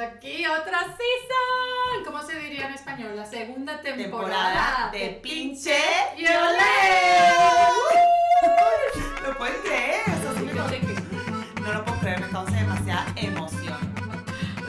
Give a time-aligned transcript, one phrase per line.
[0.00, 2.04] Aquí otra season.
[2.04, 3.14] ¿Cómo se diría en español?
[3.16, 5.76] La segunda temporada, Temporada de Pinche
[6.16, 6.30] y Olé.
[9.26, 10.00] ¿Lo pueden creer?
[10.06, 10.76] Eso sí me causa-
[11.62, 13.94] No lo puedo creer, me causa demasiada emoción.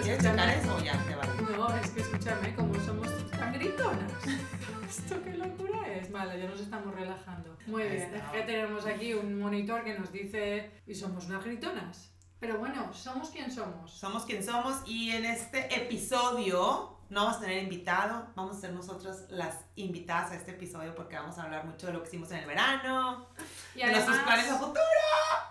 [0.04, 1.32] ¿Quieres checar eso o ya te vale?
[1.56, 4.12] No, es que escúchame, como somos tan gritonas.
[4.90, 6.12] Esto qué locura es.
[6.12, 7.58] Vale, ya nos estamos relajando.
[7.68, 10.72] Muy bien, es que tenemos aquí un monitor que nos dice.
[10.86, 12.11] Y somos unas gritonas.
[12.42, 13.92] Pero bueno, somos quien somos.
[13.92, 18.72] Somos quien somos y en este episodio no vamos a tener invitado, vamos a ser
[18.72, 22.32] nosotras las invitadas a este episodio porque vamos a hablar mucho de lo que hicimos
[22.32, 23.28] en el verano,
[23.76, 24.80] Y de nuestros planes a futuro.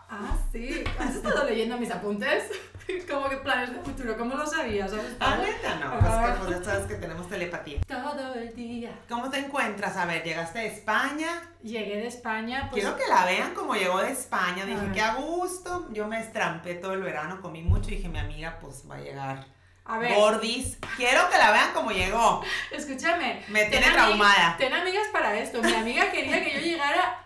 [0.09, 0.83] Ah, sí.
[0.99, 2.51] ¿Has estado leyendo mis apuntes?
[3.11, 4.17] ¿Cómo que planes de futuro?
[4.17, 4.91] ¿Cómo lo sabías?
[4.93, 5.99] ¿Has Ah, neta, no, Ah.
[6.01, 7.81] pues que pues ya sabes que tenemos telepatía.
[7.87, 8.99] Todo el día.
[9.09, 9.97] ¿Cómo te encuentras?
[9.99, 11.43] A ver, llegaste de España.
[11.63, 12.83] Llegué de España, pues.
[12.83, 14.65] Quiero que la vean como llegó de España.
[14.65, 15.87] Dije, qué a gusto.
[15.93, 19.01] Yo me estrampé todo el verano, comí mucho y dije, mi amiga, pues va a
[19.01, 19.47] llegar
[19.91, 20.79] A ver, gordis.
[20.97, 22.45] Quiero que la vean como llegó.
[22.71, 23.45] escúchame.
[23.49, 24.57] Me tiene traumada.
[24.57, 25.61] Ten amigas para esto.
[25.61, 27.19] Mi amiga quería que yo llegara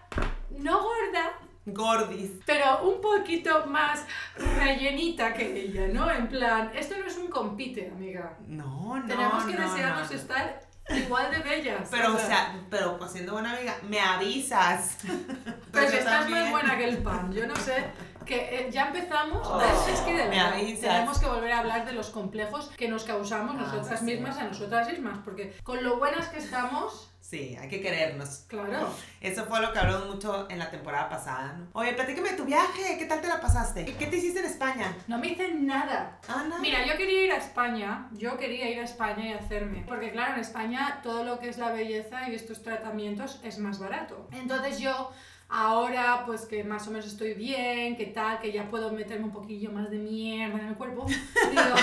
[0.64, 2.30] no gorda, Gordis.
[2.46, 4.06] pero un poquito más
[4.58, 6.10] rellenita que ella, ¿no?
[6.10, 8.38] En plan, esto no es un compite, amiga.
[8.46, 9.06] No, no.
[9.06, 10.16] Tenemos que no, desearnos no.
[10.16, 11.88] estar igual de bellas.
[11.90, 14.98] Pero, o sea, pero pues siendo buena amiga, me avisas.
[15.70, 17.84] Pues estás más buena que el pan, yo no sé.
[18.24, 18.36] Que
[18.66, 22.10] eh, ya empezamos, Oh, es que de verdad, tenemos que volver a hablar de los
[22.10, 26.38] complejos que nos causamos Ah, nosotras mismas a nosotras mismas, porque con lo buenas que
[26.38, 28.44] estamos, Sí, hay que querernos.
[28.46, 28.94] claro.
[29.20, 31.66] Eso fue lo que hablamos mucho en la temporada pasada, ¿no?
[31.72, 33.84] Oye, platícame de tu viaje, ¿qué tal te la pasaste?
[33.84, 34.96] ¿Qué, te hiciste en España?
[35.08, 36.20] No me dicen nada.
[36.28, 36.60] Ah, no.
[36.60, 40.34] Mira, yo quería ir a España, yo quería ir a España y hacerme, porque claro,
[40.34, 44.28] en España todo lo que es la belleza y estos tratamientos es más barato.
[44.30, 45.10] Entonces yo
[45.48, 49.32] ahora pues que más o menos estoy bien, que tal, que ya puedo meterme un
[49.32, 51.04] poquillo más de mierda en el cuerpo,
[51.50, 51.74] digo,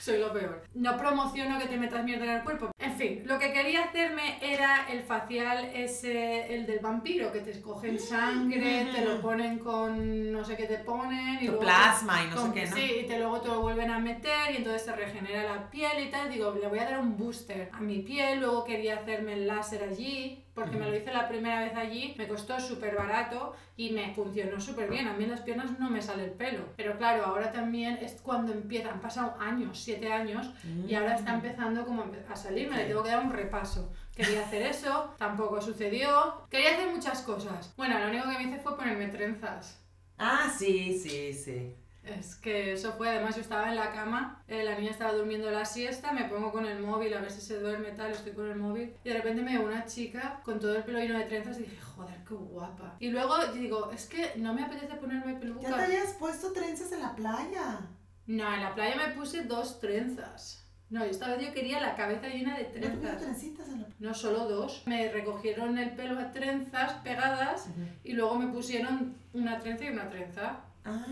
[0.00, 0.62] soy lo peor.
[0.74, 2.70] No promociono que te metas mierda en el cuerpo.
[2.78, 7.50] En fin, lo que quería hacerme era el facial ese, el del vampiro, que te
[7.52, 11.64] escogen sangre, te lo ponen con no sé qué te ponen y Tu luego te-
[11.66, 12.76] plasma y no sé qué, ¿no?
[12.76, 16.02] Sí, y te, luego te lo vuelven a meter y entonces se regenera la piel
[16.06, 16.30] y tal.
[16.30, 18.40] Digo, le voy a dar un booster a mi piel.
[18.40, 22.14] Luego quería hacerme el láser allí, porque me lo hice la primera vez allí.
[22.18, 25.06] Me costó súper barato y me funcionó súper bien.
[25.06, 26.64] A mí en las piernas no me sale el pelo.
[26.76, 28.94] Pero claro, ahora también es cuando empiezan.
[28.94, 30.50] Han pasado años, siete años,
[30.86, 32.76] y ahora está empezando como a salirme.
[32.76, 33.92] Le tengo que dar un repaso.
[34.14, 36.46] Quería hacer eso, tampoco sucedió.
[36.50, 37.72] Quería hacer muchas cosas.
[37.76, 39.84] Bueno, lo único que me hice fue ponerme trenzas.
[40.18, 41.76] Ah, sí, sí, sí.
[42.18, 45.50] Es que eso fue, además yo estaba en la cama, eh, la niña estaba durmiendo
[45.50, 48.48] la siesta, me pongo con el móvil a ver si se duerme tal, estoy con
[48.50, 51.24] el móvil y de repente me veo una chica con todo el pelo lleno de
[51.26, 52.96] trenzas y dije, joder, qué guapa.
[52.98, 55.84] Y luego digo, es que no me apetece ponerme Ya te peluca.
[55.84, 57.80] habías puesto trenzas en la playa.
[58.26, 60.64] No, en la playa me puse dos trenzas.
[60.90, 63.20] No, esta vez yo quería la cabeza llena de ¿No te pusiste trenzas.
[63.22, 63.88] trencitas en la?
[63.98, 64.82] No solo dos.
[64.86, 67.68] Me recogieron el pelo a trenzas pegadas
[68.04, 70.60] y luego me pusieron una trenza y una trenza.
[70.86, 71.04] Ah.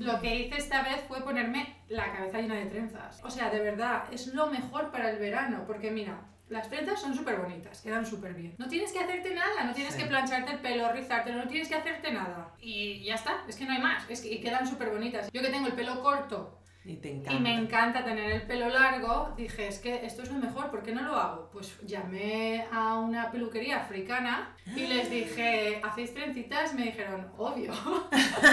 [0.00, 3.20] Lo que hice esta vez fue ponerme la cabeza llena de trenzas.
[3.24, 7.14] O sea, de verdad, es lo mejor para el verano, porque mira, las trenzas son
[7.14, 8.54] súper bonitas, quedan súper bien.
[8.58, 10.02] No tienes que hacerte nada, no tienes Sí.
[10.02, 12.54] que plancharte el pelo, rizártelo, no tienes que hacerte nada.
[12.60, 15.28] Y ya está, es que no hay más, es que y quedan súper bonitas.
[15.32, 16.54] Yo que tengo el pelo corto
[16.84, 20.38] Y te y me encanta tener el pelo largo, dije, es que esto es lo
[20.38, 21.50] mejor, ¿por qué no lo hago?
[21.52, 26.72] Pues llamé a una peluquería africana y les dije, ¿hacéis trencitas?
[26.72, 27.74] Me dijeron, obvio.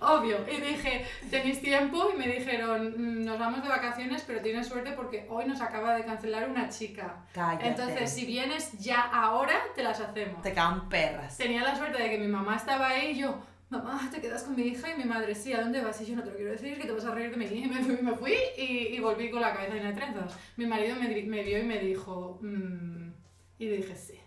[0.00, 0.38] Obvio.
[0.50, 2.10] Y dije, ¿tenéis tiempo?
[2.14, 5.94] Y me dijeron, "Mm, nos vamos de vacaciones, pero tienes suerte porque hoy nos acaba
[5.94, 7.24] de cancelar una chica.
[7.32, 7.68] Cállate.
[7.68, 10.42] Entonces, si vienes ya ahora, te las hacemos.
[10.42, 11.36] Te cagan perras.
[11.36, 13.38] Tenía la suerte de que mi mamá estaba ahí y yo,
[13.70, 16.00] mamá, te quedas con mi hija y mi madre, sí, ¿a dónde vas?
[16.00, 17.46] Y yo no te lo quiero decir, que te vas a reír de mí.
[17.46, 18.62] Y me fui, me fui y,
[18.94, 20.36] y volví con la cabeza de trenzas.
[20.56, 23.10] Mi marido me, me vio y me dijo, "Mm",
[23.58, 24.18] y dije, sí,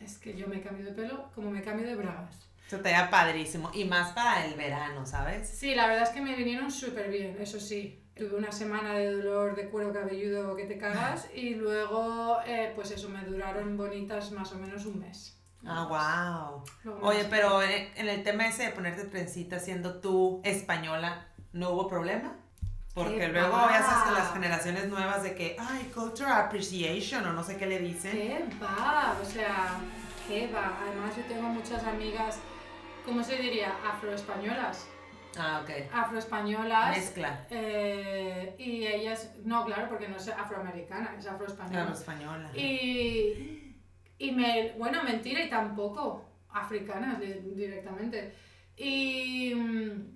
[0.00, 2.48] es que yo me cambio de pelo como me cambio de bragas.
[2.78, 3.70] Da padrísimo.
[3.74, 5.48] Y más para el verano, ¿sabes?
[5.48, 7.98] Sí, la verdad es que me vinieron súper bien, eso sí.
[8.14, 12.90] Tuve una semana de dolor de cuero cabelludo que te cagas y luego, eh, pues
[12.90, 15.38] eso, me duraron bonitas más o menos un mes.
[15.64, 15.86] Ah,
[16.54, 16.64] wow.
[16.84, 21.70] Luego Oye, pero en en el tema ese de ponerte trencita siendo tú española, ¿no
[21.70, 22.36] hubo problema?
[22.94, 23.70] Porque ¿Qué luego va?
[23.72, 27.66] ya sabes que las generaciones nuevas de que, ay, cultural appreciation o no sé qué
[27.66, 28.12] le dicen.
[28.12, 29.16] ¿Qué va?
[29.22, 29.78] O sea,
[30.28, 30.78] ¿qué va?
[30.82, 32.38] Además yo tengo muchas amigas,
[33.04, 33.72] ¿cómo se diría?
[33.86, 34.86] Afroespañolas.
[35.38, 35.70] Ah, ok.
[35.92, 36.96] Afroespañolas.
[36.96, 37.46] Mezcla.
[37.50, 41.78] eh, y ellas, no, claro, porque no es afroamericana, es afroespañola.
[41.84, 42.50] Claro, española.
[42.56, 43.74] Y,
[44.18, 48.34] y me, bueno, mentira, y tampoco africanas di- directamente.
[48.76, 50.12] Y, mm,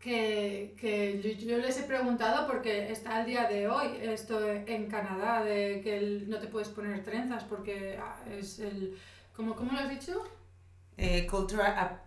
[0.00, 4.88] que, que yo, yo les he preguntado porque está el día de hoy esto en
[4.88, 8.96] Canadá de que el- no te puedes poner trenzas porque ah, es el...
[9.34, 10.22] ¿Cómo, cómo lo has dicho?
[10.96, 12.00] Eh, cultural,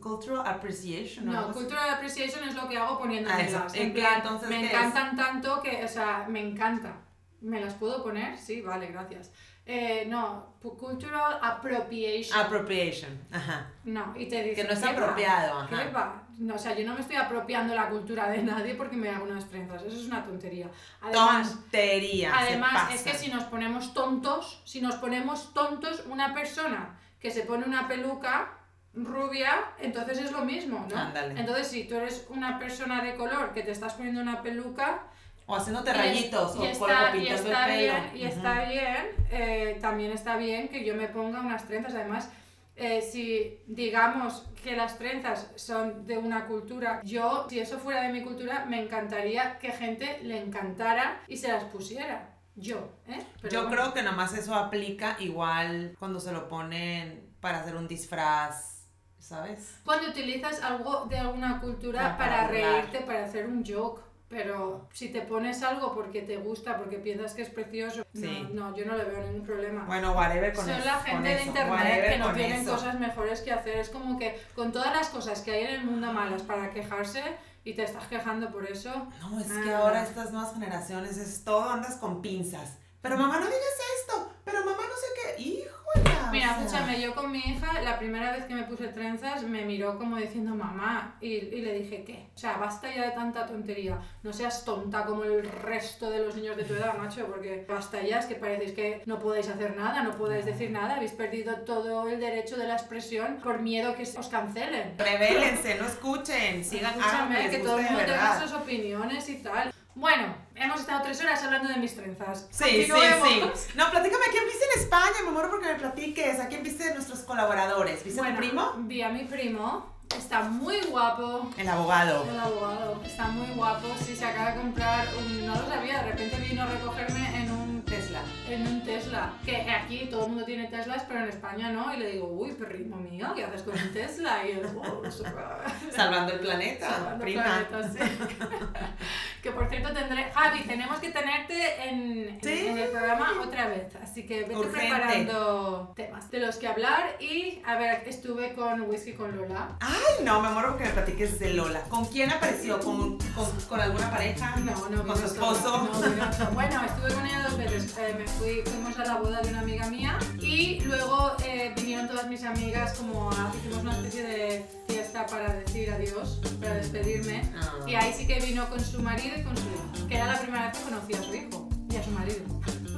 [0.00, 1.28] cultural appreciation.
[1.28, 1.52] ¿o No, así?
[1.52, 3.48] cultural appreciation es lo que hago Ah, poniéndomelas.
[3.48, 3.66] eso.
[3.74, 4.72] En ¿En plan, qué entonces me qué es?
[4.72, 6.94] encantan tanto que, o sea, me encanta.
[7.40, 8.36] ¿Me las puedo poner?
[8.38, 9.32] Sí, vale, gracias.
[9.64, 12.38] Eh, no, cultural appropriation.
[12.38, 13.18] Appropriation.
[13.30, 13.70] Ajá.
[13.84, 14.90] no, y te dice Que no es ¿qué va?
[14.92, 15.68] apropiado.
[15.68, 15.90] ¿Qué Ajá.
[15.90, 16.22] va?
[16.38, 19.24] No, o sea, yo no me estoy apropiando la cultura de nadie porque me hago
[19.24, 19.82] unas trenzas.
[19.82, 20.68] Eso es una tontería.
[21.02, 22.32] Además, Tontería.
[22.36, 27.42] Además, es que si nos ponemos tontos, si nos ponemos tontos, una persona que se
[27.42, 28.52] pone una peluca
[28.94, 30.96] rubia, entonces es lo mismo, ¿no?
[30.96, 31.38] Ándale.
[31.38, 35.02] Entonces, si tú eres una persona de color que te estás poniendo una peluca
[35.46, 36.56] O haciéndote rayitos.
[36.56, 37.94] y o, está, y está el pelo.
[37.94, 41.94] bien, y está bien, eh, también está bien que yo me ponga unas trenzas.
[41.94, 42.30] Además,
[42.74, 48.12] eh, si digamos que las trenzas son de una cultura, yo, si eso fuera de
[48.12, 52.28] mi cultura, me encantaría que gente le encantara y se las pusiera.
[52.56, 53.24] Yo, ¿eh?
[53.40, 53.76] Pero Yo bueno.
[53.76, 58.86] creo que nomás eso aplica igual cuando se lo ponen para hacer un disfraz,
[59.18, 59.78] ¿sabes?
[59.84, 64.02] Cuando utilizas algo de alguna cultura para, para reírte, para hacer un joke.
[64.28, 68.46] Pero si te pones algo porque te gusta, porque piensas que es precioso, Sí.
[68.52, 69.84] no, no, yo no le veo ningún problema.
[69.86, 70.84] Bueno, whatever con Son eso.
[70.84, 72.70] la con gente de eso, internet que no tienen eso.
[72.74, 73.78] cosas mejores que hacer.
[73.78, 77.24] Es como que con todas las cosas que hay en el mundo malas para quejarse
[77.64, 78.90] y te estás quejando por eso.
[79.20, 79.78] No, es que Ah.
[79.78, 82.78] ahora estas nuevas generaciones es todo andas con pinzas.
[83.02, 84.32] Pero mamá, no digas esto.
[84.44, 85.42] Pero mamá, no sé qué.
[85.42, 86.30] Híjola.
[86.30, 86.64] Mira, o sea.
[86.66, 90.16] escúchame, yo con mi hija, la primera vez que me puse trenzas, me miró como
[90.16, 92.28] diciendo mamá y, y le dije, ¿qué?
[92.34, 93.98] O sea, basta ya de tanta tontería.
[94.22, 98.02] No seas tonta como el resto de los niños de tu edad, macho, porque basta
[98.02, 101.56] ya, es que parecéis que no podéis hacer nada, no podéis decir nada, habéis perdido
[101.66, 104.94] todo el derecho de la expresión por miedo que os cancelen.
[104.98, 106.64] Revélense, no escuchen.
[106.64, 109.72] Sigan, Escúchame, que todo el mundo tenga sus opiniones y tal.
[110.00, 112.48] Bueno, hemos estado tres horas hablando de mis trenzas.
[112.50, 113.42] Sí, sí, sí.
[113.74, 115.12] No, platícame, ¿a quién viste en España?
[115.26, 116.40] Me muero porque me platiques.
[116.40, 118.02] ¿A quién viste de nuestros colaboradores?
[118.02, 118.72] ¿Viste a tu primo?
[118.78, 121.50] Vi a mi primo, está muy guapo.
[121.58, 122.24] El abogado.
[122.30, 123.88] El abogado, está muy guapo.
[124.02, 125.46] Sí, se acaba de comprar un.
[125.46, 127.70] No lo sabía, de repente vino a recogerme en un.
[127.82, 128.22] Tesla.
[128.48, 129.32] En un Tesla.
[129.44, 131.92] Que aquí todo el mundo tiene Teslas, pero en España no.
[131.94, 134.46] Y le digo, uy, perrito mío, ¿qué haces con un Tesla?
[134.46, 135.34] Y él, oh, súper-
[135.94, 137.42] Salvando el planeta, Salvando prima.
[137.42, 137.98] planetas, sí.
[139.42, 140.24] que por cierto tendré.
[140.32, 142.66] Javi, tenemos que tenerte en, Sí.
[142.66, 143.94] en el programa otra vez.
[144.02, 144.78] Así que vete Urgente.
[144.78, 147.16] preparando temas de los que hablar.
[147.20, 149.76] Y a ver, estuve con Whisky con Lola.
[149.80, 151.80] Ay, no, me muero porque me platiques de Lola.
[151.82, 152.78] ¿Con quién apareció?
[152.80, 154.56] ¿Con, con, con alguna pareja?
[154.56, 155.88] No, no, ¿Con su esposo?
[155.92, 156.50] no.
[156.52, 157.96] Bueno, estuve con ella dos veces.
[157.98, 162.08] Eh, me fui, fuimos a la boda de una amiga mía y luego eh, vinieron
[162.08, 167.42] todas mis amigas como a, hicimos una especie de fiesta para decir adiós, para despedirme.
[167.56, 167.72] Ah.
[167.86, 170.38] Y ahí sí que vino con su marido y con su hijo, que era la
[170.40, 172.38] primera vez que conocí a su hijo y a su marido.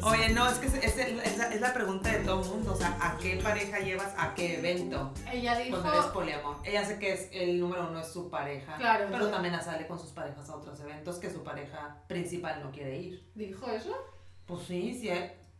[0.05, 2.73] Oye, no, es que es, es- es la, es la pregunta de todo el mundo.
[2.73, 5.15] O sea, ¿a qué pareja llevas a qué evento?
[5.33, 6.57] Ella dijo, Cuando eres poliamor.
[6.65, 8.77] Ella sé que es el número uno es su pareja.
[8.79, 9.31] Claro, Pero claro.
[9.33, 13.31] también sale con sus parejas a otros eventos que su pareja principal no quiere ir.
[13.37, 13.97] ¿dijo eso?
[14.45, 15.09] Pues sí, sí.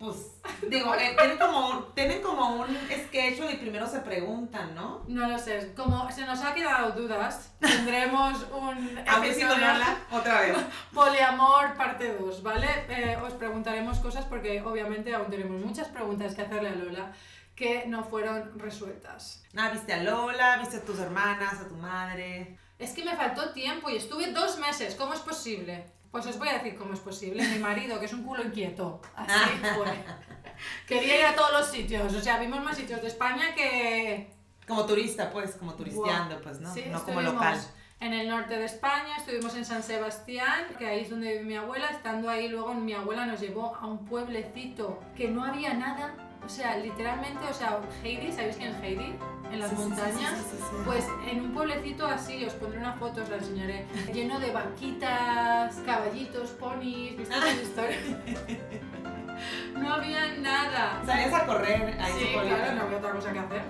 [0.03, 0.17] Pues
[0.69, 5.05] digo, eh, tienen, como, un- tienen como un sketch y primero se preguntan, ¿no?
[5.07, 10.57] No lo sé, como se nos ha quedado dudas, tendremos un episodio- Lola otra vez.
[10.93, 12.67] Poliamor parte 2, ¿vale?
[12.89, 17.13] Eh, os preguntaremos cosas porque obviamente aún tenemos muchas preguntas que hacerle a Lola
[17.55, 19.45] que no fueron resueltas.
[19.57, 22.59] Ah, viste a Lola, viste a tus hermanas, a tu madre.
[22.79, 25.87] Es que me faltó tiempo y estuve dos meses, ¿cómo es posible?
[26.13, 27.43] Pues os voy a decir cómo es posible.
[27.49, 29.87] Mi marido, que es un culo inquieto, así fue.
[30.87, 34.31] Quería ir a todos los sitios, o sea, vimos más sitios de España que...
[34.69, 36.73] Como turista, pues, como turisteando, pues, ¿no?
[36.73, 37.59] Sí, no como local.
[37.99, 41.57] En el norte de España, estuvimos en San Sebastián, que ahí es donde vive mi
[41.57, 41.89] abuela.
[41.89, 46.15] Estando ahí, luego mi abuela nos llevó a un pueblecito que no había nada.
[46.45, 49.15] O sea, literalmente, o sea, Heidi, ¿sabéis quién es Heidi?
[49.53, 50.39] En las Sí, montañas.
[50.39, 50.77] sí, sí, sí.
[50.85, 55.77] Pues en un pueblecito así, os pondré una foto, os la enseñaré, lleno de vaquitas,
[55.87, 57.39] caballitos, ponis, ¿viste Ah.
[57.45, 58.01] las historias?
[59.77, 61.03] No había nada.
[61.05, 63.63] Salías a correr ahí Sí, claro, no había otra cosa que hacer.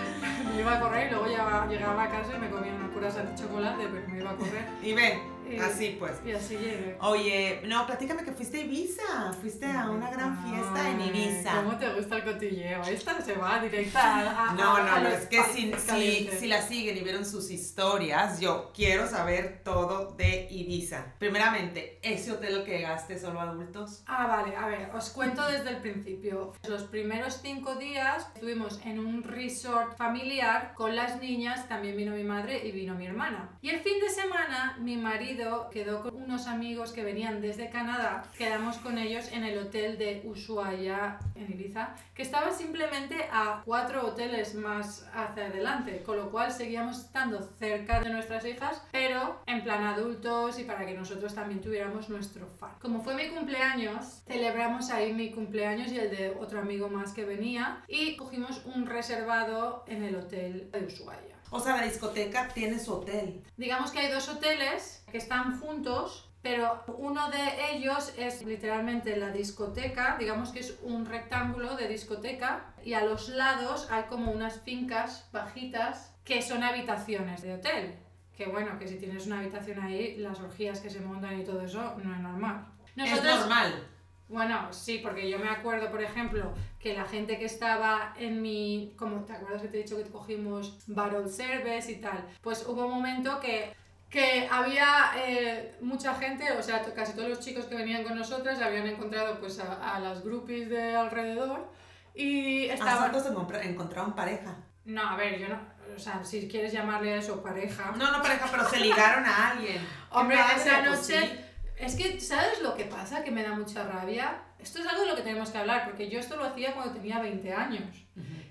[0.54, 3.14] Me iba a correr y luego ya llegaba a casa y me comía unas puras
[3.14, 4.66] de chocolate, pero me iba a correr.
[4.82, 6.12] Y ven, Y- Así pues.
[6.24, 6.96] Y así llegué.
[7.00, 9.32] Oye, no, platícame que fuiste a Ibiza.
[9.40, 11.54] Fuiste a una gran fiesta en Ay, Ibiza.
[11.56, 12.82] ¿Cómo te gusta el cotilleo?
[12.82, 15.86] Esta se va directa a, No, no, a no, los es que si, países si,
[15.86, 16.40] calientes.
[16.40, 21.14] si la siguen y vieron sus historias, yo quiero saber todo de Ibiza.
[21.18, 24.02] Primeramente, ¿ese hotel al que llegaste solo adultos?
[24.06, 26.52] Ah, vale, a ver, os cuento desde el principio.
[26.68, 32.24] Los primeros cinco días estuvimos en un resort familiar con las niñas, también vino mi
[32.24, 33.50] madre y vino mi hermana.
[33.62, 35.39] Y el fin de semana mi marido
[35.70, 40.22] quedó con unos amigos que venían desde Canadá, quedamos con ellos en el hotel de
[40.24, 46.52] Ushuaia en Ibiza, que estaba simplemente a cuatro hoteles más hacia adelante, con lo cual
[46.52, 51.60] seguíamos estando cerca de nuestras hijas, pero en plan adultos y para que nosotros también
[51.60, 52.72] tuviéramos nuestro fan.
[52.80, 57.24] Como fue mi cumpleaños, celebramos ahí mi cumpleaños y el de otro amigo más que
[57.24, 61.29] venía y cogimos un reservado en el hotel de Ushuaia.
[61.50, 63.42] O sea, la discoteca tiene su hotel.
[63.56, 69.30] Digamos que hay dos hoteles que están juntos, pero uno de ellos es literalmente la
[69.30, 74.60] discoteca, digamos que es un rectángulo de discoteca, y a los lados hay como unas
[74.60, 77.98] fincas bajitas que son habitaciones de hotel.
[78.36, 81.60] Que bueno, que si tienes una habitación ahí, las orgías que se montan y todo
[81.60, 82.66] eso no es normal.
[82.96, 83.86] Es normal.
[84.28, 88.94] Bueno, sí, porque yo me acuerdo, por ejemplo, que la gente que estaba en mi.
[88.96, 92.26] Como te acuerdas que te he dicho que cogimos Barrel Service y tal.
[92.40, 93.78] Pues hubo un momento que.
[94.08, 98.60] Que había eh, mucha gente, o sea, casi todos los chicos que venían con nosotras
[98.60, 101.70] habían encontrado pues a, a las groupies de alrededor
[102.12, 103.12] y ¿A estaban...
[103.14, 104.56] Encontra- encontraron pareja?
[104.84, 105.60] No, a ver, yo no...
[105.94, 107.92] O sea, si quieres llamarle a eso pareja...
[107.96, 109.78] No, no pareja, pero se ligaron a alguien.
[110.10, 111.44] Hombre, esa pues noche.
[111.76, 113.22] Es que, ¿sabes lo que pasa?
[113.22, 114.38] Que me da mucha rabia.
[114.62, 116.94] Esto es algo de lo que tenemos que hablar, porque yo esto lo hacía cuando
[116.94, 117.96] tenía 20 años.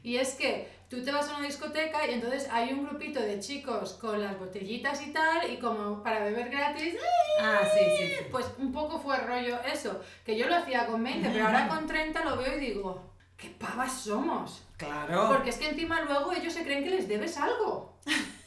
[0.01, 3.39] Y es que tú te vas a una discoteca y entonces hay un grupito de
[3.39, 6.95] chicos con las botellitas y tal, y como para beber gratis,
[7.41, 8.25] Ah, sí, sí, sí.
[8.31, 10.01] pues un poco fue rollo eso.
[10.25, 13.49] Que yo lo hacía con 20, pero ahora con 30 lo veo y digo, ¿qué
[13.49, 14.63] pavas somos?
[14.77, 15.27] Claro.
[15.27, 17.97] Porque es que encima luego ellos se creen que les debes algo.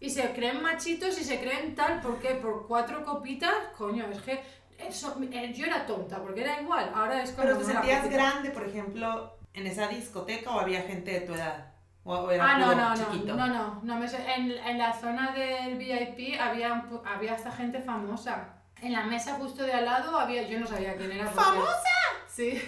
[0.00, 2.30] Y se creen machitos y se creen tal, ¿por qué?
[2.30, 4.42] Por cuatro copitas, coño, es que
[4.88, 7.42] eso, eh, yo era tonta, porque era igual, ahora es como...
[7.44, 11.34] Pero te no, sentías grande, por ejemplo, en esa discoteca o había gente de tu
[11.34, 11.66] edad?
[12.04, 13.34] ¿O era Ah, no, no, no, chiquito?
[13.34, 17.80] no, no, no me sé- en, en la zona del VIP había, había hasta gente
[17.80, 18.54] famosa.
[18.80, 21.24] En la mesa justo de al lado había, yo no sabía quién era.
[21.30, 21.88] porque- ¿Famosa?
[22.28, 22.60] Sí.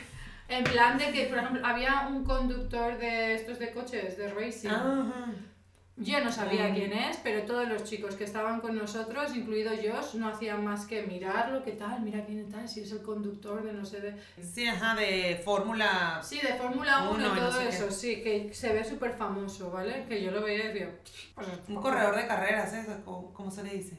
[0.49, 4.69] En plan de que, por ejemplo, había un conductor de estos de coches, de racing.
[4.69, 5.33] Ajá.
[5.97, 6.75] Yo no sabía Mm.
[6.75, 10.87] quién es, pero todos los chicos que estaban con nosotros, incluido yo, no hacían más
[10.87, 14.01] que mirarlo, qué tal, mira quién es tal, si es el conductor de no sé
[14.01, 14.17] de...
[14.43, 16.21] Sí, ajá, de Fórmula.
[16.21, 17.69] Sí, de Fórmula 1 Uno y no todo qué.
[17.69, 20.05] eso, sí, que se ve súper famoso, ¿vale?
[20.09, 20.91] Que yo lo veía y digo...
[21.37, 22.87] pues, Un corredor de carreras, ¿eh?
[23.05, 23.97] ¿Cómo, cómo se le dice?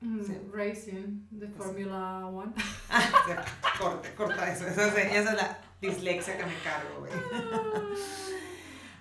[0.00, 0.38] Mm, sí.
[0.50, 2.54] Racing, de Fórmula 1.
[2.90, 3.44] Ah,
[3.78, 4.66] corta, corta eso.
[4.66, 7.12] Esa es, esa es la dislexia que me cargo, güey.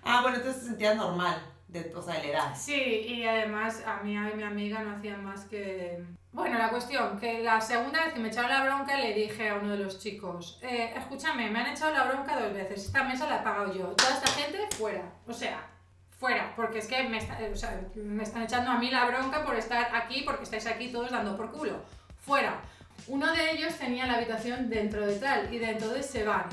[0.06, 1.42] Ah, bueno, entonces te sentías normal,
[1.74, 2.56] de, o la edad.
[2.56, 6.02] Sí, y además a mí y mi amiga no hacían más que...
[6.32, 9.56] Bueno, la cuestión, que la segunda vez que me echaron la bronca le dije a
[9.56, 13.30] uno de los chicos, eh, escúchame, me han echado la bronca dos veces, esta mesa
[13.30, 15.68] la he pagado yo, toda esta gente fuera, o sea,
[16.18, 17.20] fuera, porque es que me,
[17.96, 21.38] me están echando a mí la bronca por estar aquí, porque estáis aquí todos dando
[21.38, 21.84] por culo,
[22.20, 22.62] fuera.
[23.08, 26.46] Uno de ellos tenía la habitación dentro de tal, y de entonces se van.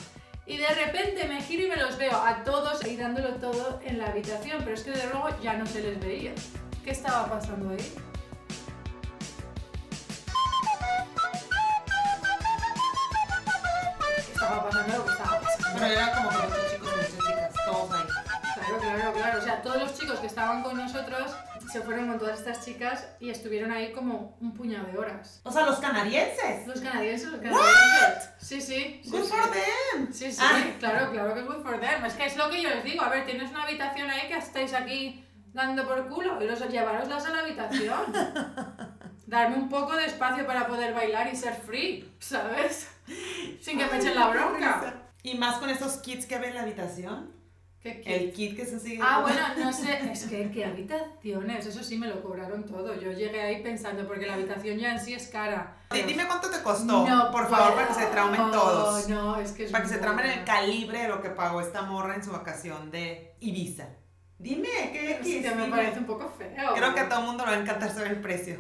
[0.51, 3.99] Y de repente me giro y me los veo a todos ahí dándolo todo en
[3.99, 6.33] la habitación, pero es que de luego ya no se les veía.
[6.83, 7.95] ¿Qué estaba pasando ahí?
[14.17, 14.99] ¿Qué estaba pasando?
[14.99, 15.79] Lo que estaba pasando.
[15.79, 18.07] Pero era como con muchos chicos y muchas chicas, todos ahí.
[18.57, 19.39] Claro, claro, claro.
[19.39, 21.31] O sea, todos los chicos que estaban con nosotros
[21.71, 25.41] se fueron con todas estas chicas y estuvieron ahí como un puñado de horas.
[25.45, 26.67] O sea, los canadienses.
[26.67, 28.31] Los canadienses, los canadienses.
[28.41, 29.01] Sí, sí.
[29.05, 29.31] sí, Good sí.
[29.33, 30.13] for them.
[30.13, 30.63] Sí, sí, Ah.
[30.79, 32.05] claro, claro que good for them.
[32.05, 33.03] Es que es lo que yo les digo.
[33.03, 37.27] A ver, tienes una habitación ahí que estáis aquí dando por culo y los llevaroslas
[37.27, 38.01] a la habitación.
[39.27, 42.89] Darme un poco de espacio para poder bailar y ser free, ¿sabes?
[43.61, 44.95] Sin que me echen la bronca.
[45.23, 47.33] Y más con esos kits que había en la habitación.
[47.83, 48.15] ¿Qué, qué?
[48.17, 49.01] El kit que se sigue.
[49.03, 52.95] Ah, bueno, no sé, es que qué habitaciones, eso sí me lo cobraron todo.
[53.01, 55.79] Yo llegué ahí pensando, porque la habitación ya en sí es cara.
[55.91, 59.09] Di- Dime cuánto te costó, No por favor, para que se traumen todos.
[59.09, 61.83] No, es que es Para que se traumen el calibre de lo que pagó esta
[61.83, 63.89] morra en su vacación de Ibiza.
[64.39, 66.75] Dime, ¿qué Es que me parece un poco feo.
[66.75, 68.57] Creo que a todo el mundo le va a encantar saber el precio.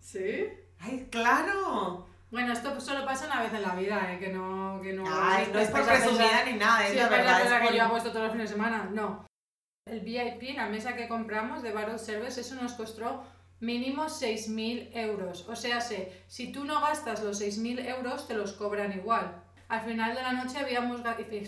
[0.00, 0.48] ¿Sí?
[0.80, 2.06] ¡Ay, claro!
[2.34, 4.18] Bueno, esto solo pasa una vez en la vida, ¿eh?
[4.18, 4.80] Que no...
[4.82, 7.44] Que no Ay, no es por presumida ni nada, es Sí, la es verdad, es
[7.44, 8.90] verdad que por- yo hago esto todos los fines de semana.
[8.92, 9.24] No.
[9.86, 13.22] El VIP, la mesa que compramos de Barrel Service, eso nos costó
[13.60, 15.48] mínimo 6.000 euros.
[15.48, 19.40] O sea, se, si tú no gastas los 6.000 euros, te los cobran igual.
[19.68, 21.02] Al final de la noche habíamos,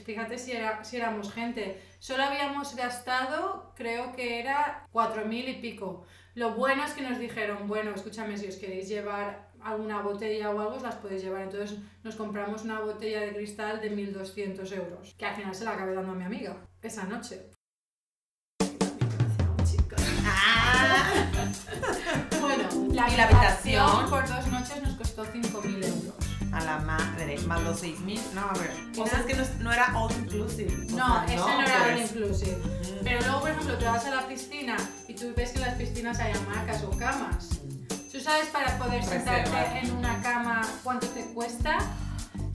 [0.04, 6.06] fíjate si, era, si éramos gente, solo habíamos gastado, creo que era 4.000 y pico.
[6.36, 10.60] Lo bueno es que nos dijeron, bueno, escúchame, si os queréis llevar alguna botella o
[10.60, 11.40] algo, os las podéis llevar.
[11.40, 15.72] Entonces nos compramos una botella de cristal de 1.200 euros, que al final se la
[15.72, 17.50] acabé dando a mi amiga esa noche.
[20.26, 21.50] Ah,
[22.40, 24.10] Bueno, la ¿Y la habitación habitación?
[24.10, 26.05] por dos noches nos costó 5.000 euros.
[26.56, 28.20] A la madre, más los 6 mil.
[28.34, 28.70] No, a ver.
[28.98, 30.72] O sea, es que no, no era all inclusive.
[30.92, 32.10] O No, sea, ese no era all pues.
[32.12, 32.58] inclusive.
[33.04, 34.76] Pero luego, por ejemplo, te vas a la piscina
[35.08, 37.48] y tú ves que en las piscinas hay hamacas o camas.
[38.10, 39.24] ¿Tú sabes para poder Reserva.
[39.44, 41.78] sentarte en una cama cuánto te cuesta?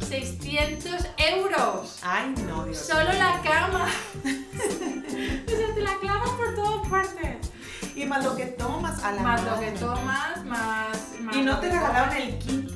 [0.08, 2.00] 600 euros.
[2.03, 2.77] Ay, no, Dios.
[2.79, 3.86] Solo la cama.
[4.25, 7.51] o sea, te la clavas por todas partes.
[7.96, 9.74] Y más lo que tomas a la Más lo madre.
[9.74, 10.98] que tomas, más...
[11.22, 12.70] más Y no lo te regalaron el kit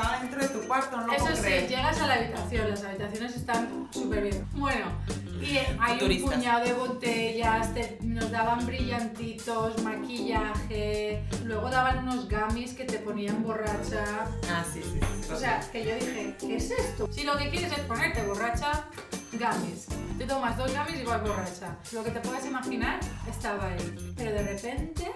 [0.00, 1.68] estaba dentro de tu cuarto, no lo Eso sí, creer.
[1.68, 4.46] llegas a la habitación, las habitaciones están súper bien.
[4.52, 4.86] Bueno,
[5.40, 6.34] y hay un Futuristas.
[6.34, 13.42] puñado de botellas, te- nos daban brillantitos, maquillaje, luego daban unos gummies que te ponían
[13.42, 14.04] borracha.
[14.50, 15.00] Ah, sí, sí.
[15.22, 15.32] sí.
[15.32, 17.08] O sea, que yo dije, ¿qué es esto?
[17.12, 18.84] Si lo que quieres es ponerte borracha,
[19.32, 19.86] gummies.
[20.16, 21.76] Te tomas dos gummies y vas borracha.
[21.92, 24.14] Lo que te puedes imaginar estaba ahí.
[24.16, 25.12] Pero de repente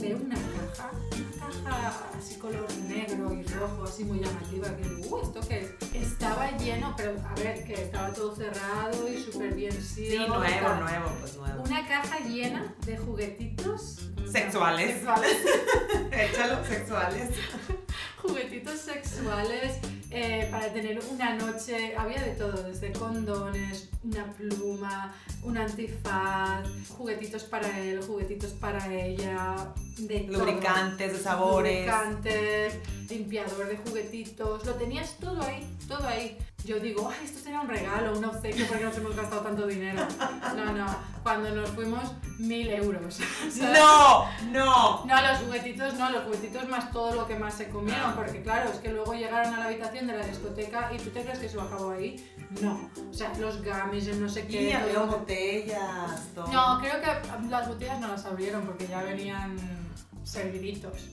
[0.00, 5.16] veo una caja, una caja así color negro y rojo, así muy llamativa, que digo,
[5.16, 5.94] "Uh, ¿esto qué es?
[5.94, 11.10] Estaba lleno, pero a ver, que estaba todo cerrado y súper bien sí, nuevo, nuevo,
[11.20, 11.62] pues nuevo.
[11.62, 14.92] Una caja llena de juguetitos Sexuales.
[14.92, 15.36] sexuales
[16.12, 17.30] Échalo, sexuales.
[18.22, 19.78] juguetitos sexuales
[20.10, 21.96] eh, para tener una noche.
[21.96, 26.64] Había de todo, desde condones, una pluma, un antifaz,
[26.96, 29.56] juguetitos para él, juguetitos para ella,
[29.98, 30.38] de todo.
[30.38, 31.86] Lubricantes de sabores.
[31.86, 32.78] Lubricantes,
[33.08, 36.38] limpiador de juguetitos, lo tenías todo ahí, todo ahí.
[36.64, 40.06] Yo digo, ay, esto será un regalo, un obsequio, porque nos hemos gastado tanto dinero.
[40.54, 40.86] No, no,
[41.22, 43.14] cuando nos fuimos, mil euros.
[43.50, 43.78] ¿sabes?
[43.78, 45.06] No, no.
[45.06, 48.70] No, los juguetitos no, los juguetitos más todo lo que más se comieron, porque claro,
[48.70, 51.46] es que luego llegaron a la habitación de la discoteca y tú te crees que
[51.46, 52.30] eso acabó ahí.
[52.60, 54.64] No, o sea, los gummies, el no sé qué.
[54.64, 56.46] Y había botellas, todo.
[56.48, 59.79] No, creo que las botellas no las abrieron porque ya venían
[60.24, 61.08] serviditos.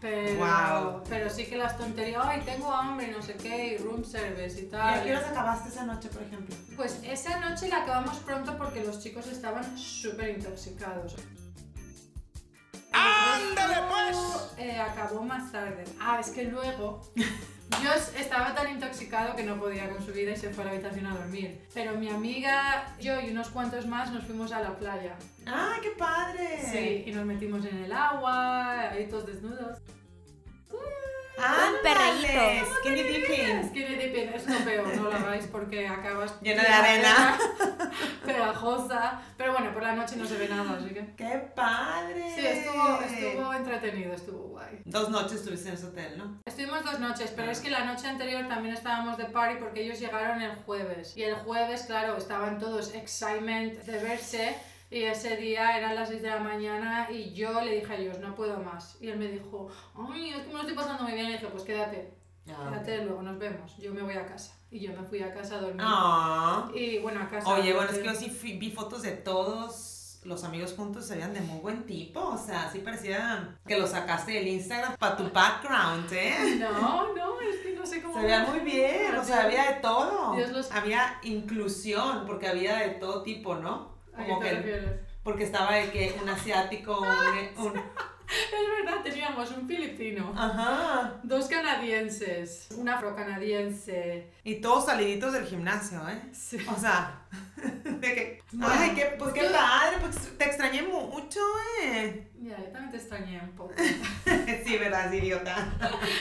[0.00, 4.60] Pero, pero sí que las tonterías, ay, tengo hambre, no sé qué, y room service
[4.60, 5.00] y ¿Y tal.
[5.00, 6.54] a qué horas acabaste esa noche, por ejemplo?
[6.76, 11.16] Pues esa noche la acabamos pronto porque los chicos estaban súper intoxicados.
[12.92, 14.16] ¡Ándale, pues!
[14.58, 15.84] Eh, acabó más tarde.
[16.00, 17.00] Ah, es que luego
[17.82, 20.72] yo estaba tan intoxicado que no podía con su vida y se fue a la
[20.72, 21.60] habitación a dormir.
[21.74, 25.16] Pero mi amiga, yo y unos cuantos más nos fuimos a la playa.
[25.46, 26.60] ¡Ah, qué padre!
[26.70, 29.78] Sí, y nos metimos en el agua, ahí todos desnudos.
[31.38, 32.66] ¡Ah, perreíto.
[32.80, 33.68] Skinny dipping.
[33.68, 37.38] Skinny dipping es lo peor, no lo hagáis porque acabas Llena de arena.
[38.26, 39.20] pegajosa.
[39.36, 41.14] Pero bueno, por la noche no se ve nada, así que...
[41.16, 42.32] ¡Qué padre!
[42.34, 44.80] Sí, estuvo, estuvo entretenido, estuvo guay.
[44.84, 46.40] Dos noches estuviste en ese hotel, ¿no?
[46.44, 50.00] Estuvimos dos noches, pero es que la noche anterior también estábamos de party porque ellos
[50.00, 51.16] llegaron el jueves.
[51.16, 54.56] Y el jueves, claro, estaban todos excitement de verse.
[54.90, 58.18] Y ese día eran las 6 de la mañana y yo le dije a ellos,
[58.20, 58.96] no puedo más.
[59.00, 59.68] Y él me dijo,
[60.12, 61.26] ay, es que me lo estoy pasando muy bien.
[61.26, 62.12] Y dije, pues quédate,
[62.44, 63.76] quédate, luego nos vemos.
[63.78, 64.54] Yo me voy a casa.
[64.70, 65.80] Y yo me fui a casa a dormir.
[65.84, 66.68] Ah.
[66.74, 67.48] Y bueno, a casa.
[67.48, 71.14] Oye, bueno, es que yo sí fui- vi fotos de todos los amigos juntos, se
[71.14, 75.16] veían de muy buen tipo, o sea, sí parecía que lo sacaste del Instagram para
[75.16, 76.56] tu background, ¿eh?
[76.58, 78.14] No, no, es que no sé cómo...
[78.14, 80.36] Se veían muy bien, o sea, había de todo.
[80.50, 83.94] Los- Había inclusión, porque había de todo tipo, ¿no?
[84.16, 84.90] ¿A qué Como que, refieres?
[85.22, 87.06] porque estaba de que un asiático, un,
[87.66, 90.32] un- Es verdad, teníamos un filipino.
[90.36, 91.20] Ajá.
[91.22, 94.30] Dos canadienses, un afrocanadiense.
[94.44, 96.20] Y todos saliditos del gimnasio, ¿eh?
[96.32, 96.58] Sí.
[96.74, 97.20] O sea,
[98.00, 101.40] de que, ay, qué, pues qué tú- padre, pues te extrañé mucho,
[101.82, 102.28] ¿eh?
[102.40, 103.74] Ya, yo también te extrañé un poco.
[104.64, 105.54] Sí, verdad, idiota.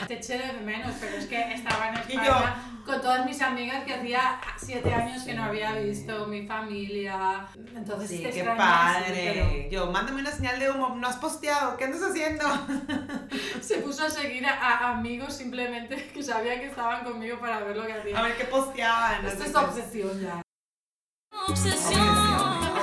[0.08, 3.95] Te eché de menos, pero es que estaba en España con todas mis amigas que
[3.95, 7.48] hacía siete años que no había visto, mi familia.
[7.76, 9.67] Entonces Sí, te qué padre.
[9.71, 12.45] Yo, mándame una señal de humo, no has posteado, ¿qué andas haciendo?
[12.67, 17.60] pero Se puso a seguir a, a amigos simplemente que sabían que estaban conmigo para
[17.62, 18.21] ver lo que A hacía.
[18.21, 19.26] ver qué posteaban.
[19.26, 19.63] Esto es pues.
[19.65, 20.41] obsesión ya.
[21.47, 22.08] Obsesión,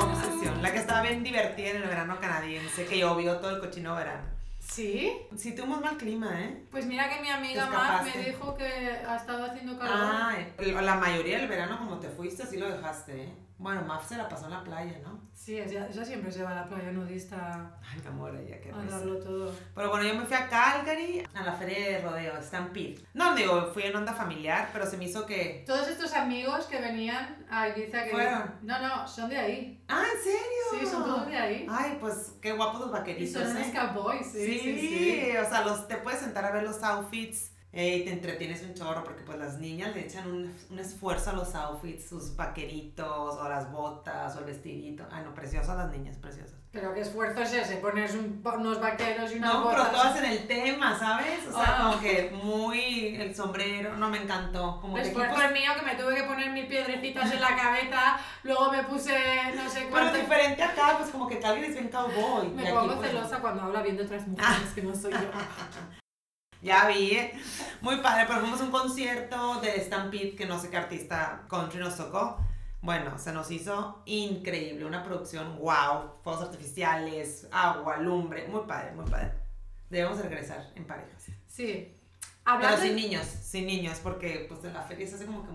[0.01, 0.62] obsesión.
[0.62, 4.22] La que estaba bien divertida en el verano canadiense, que llovió todo el cochino verano.
[4.61, 5.12] ¿Sí?
[5.37, 6.64] Sí, tuvimos mal clima, ¿eh?
[6.70, 9.96] Pues mira que mi amiga Te Mar me dijo que ha estado haciendo calor.
[9.96, 13.33] Ah, la mayoría del verano como te fuiste, así lo dejaste, ¿eh?
[13.59, 15.21] Bueno, Maf se la pasó en la playa, ¿no?
[15.33, 18.73] Sí, ella, ella siempre se va a la playa nudista Ay, mi amor, ella qué
[18.73, 19.53] a darlo todo.
[19.75, 22.99] Pero bueno, yo me fui a Calgary, a la feria de rodeo, Stampede.
[23.15, 25.62] No, digo, fui en onda familiar, pero se me hizo que...
[25.67, 28.11] Todos estos amigos que venían a Ibiza que...
[28.11, 28.55] Fueron.
[28.62, 29.85] No, no, son de ahí.
[29.88, 30.81] Ah, ¿en serio?
[30.81, 31.67] Sí, son todos de ahí.
[31.71, 33.73] Ay, pues qué guapos los Y vaqueritos, son unos ¿eh?
[33.73, 35.37] cowboys, sí, Sí, sí, sí.
[35.37, 38.75] o sea, los, te puedes sentar a ver los outfits eh, y te entretienes un
[38.75, 43.37] chorro porque pues las niñas le echan un, un esfuerzo a los outfits, sus vaqueritos
[43.37, 45.05] o las botas o el vestidito.
[45.11, 46.57] Ay, no, preciosas las niñas, preciosas.
[46.71, 50.25] Pero qué esfuerzo es ese, pones un- unos vaqueros y unas No, pero todas en
[50.25, 51.47] el tema, ¿sabes?
[51.47, 51.83] O sea, Ah.
[51.91, 54.79] como que muy el sombrero, no me encantó.
[54.81, 57.55] Como que Esfuerzo equipos- el mío que me tuve que poner mil piedrecitas en la
[57.57, 59.13] cabeza, luego me puse
[59.55, 60.17] no sé Pero cuánto.
[60.17, 62.49] diferente acá, pues como que Calgary es bien cowboy.
[62.49, 65.19] Me pongo pues, celosa cuando habla bien de otras mujeres que no soy yo.
[66.62, 67.33] Ya vi, ¿eh?
[67.81, 71.81] Muy padre, pero fuimos a un concierto de Stampede que no sé qué artista country
[71.81, 72.38] nos tocó.
[72.81, 79.05] Bueno, se nos hizo increíble, una producción wow, fuegos artificiales, agua, lumbre, muy padre, muy
[79.11, 79.33] padre.
[79.90, 81.27] Debemos regresar en parejas.
[81.48, 81.96] Sí.
[82.44, 85.44] Pero Hablando sin de, niños, sin niños, porque pues en la feria se hace como
[85.44, 85.53] que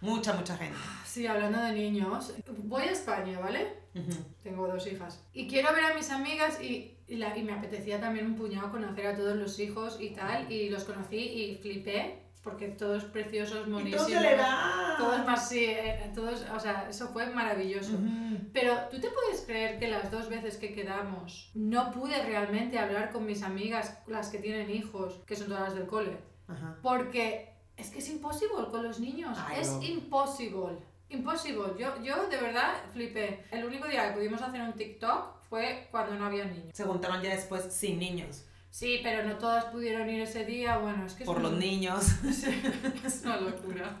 [0.00, 0.76] mucha, mucha gente.
[1.06, 3.82] sí, hablando de niños, voy a España, ¿vale?
[3.94, 4.12] Ujú.
[4.42, 5.22] Tengo dos hijas.
[5.32, 8.70] Y quiero ver a mis amigas y, y, la- y me apetecía también un puñado
[8.70, 10.50] conocer a todos los hijos y tal.
[10.50, 14.10] Y los conocí y flipé, porque todos preciosos, Y monísimos.
[14.10, 14.94] le da.
[14.98, 17.92] Todos más, sí, eh, todos, o sea, eso fue maravilloso.
[17.94, 18.38] Ujú.
[18.52, 23.10] Pero tú te puedes creer que las dos veces que quedamos no pude realmente hablar
[23.12, 26.16] con mis amigas, las que tienen hijos, que son todas las del cole.
[26.48, 26.76] Ajá.
[26.82, 29.38] Porque es que es imposible con los niños.
[29.46, 29.82] Ay, es no.
[29.82, 30.78] imposible.
[31.10, 31.62] Imposible.
[31.78, 33.44] Yo, yo de verdad flipé.
[33.50, 36.70] El único día que pudimos hacer un TikTok fue cuando no había niños.
[36.72, 40.78] Se juntaron ya después sin niños, Sí, pero no todas pudieron ir ese día.
[40.78, 42.06] Bueno, es que es, por una- los niños.
[43.04, 44.00] es una locura.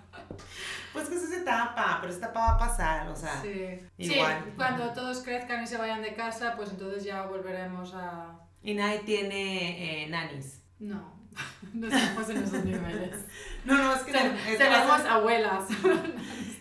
[0.94, 3.38] Pues que es etapa, pero esta etapa va a pasar, o sea.
[3.42, 3.78] Sí.
[3.98, 4.42] igual.
[4.46, 8.40] Sí, cuando todos crezcan y se vayan de casa, pues entonces ya volveremos a...
[8.62, 10.62] Y nadie tiene eh, nannies.
[10.78, 11.21] No,
[11.74, 13.24] no estamos en esos niveles.
[13.64, 15.64] No, no, es que, es que Tenemos a- abuelas.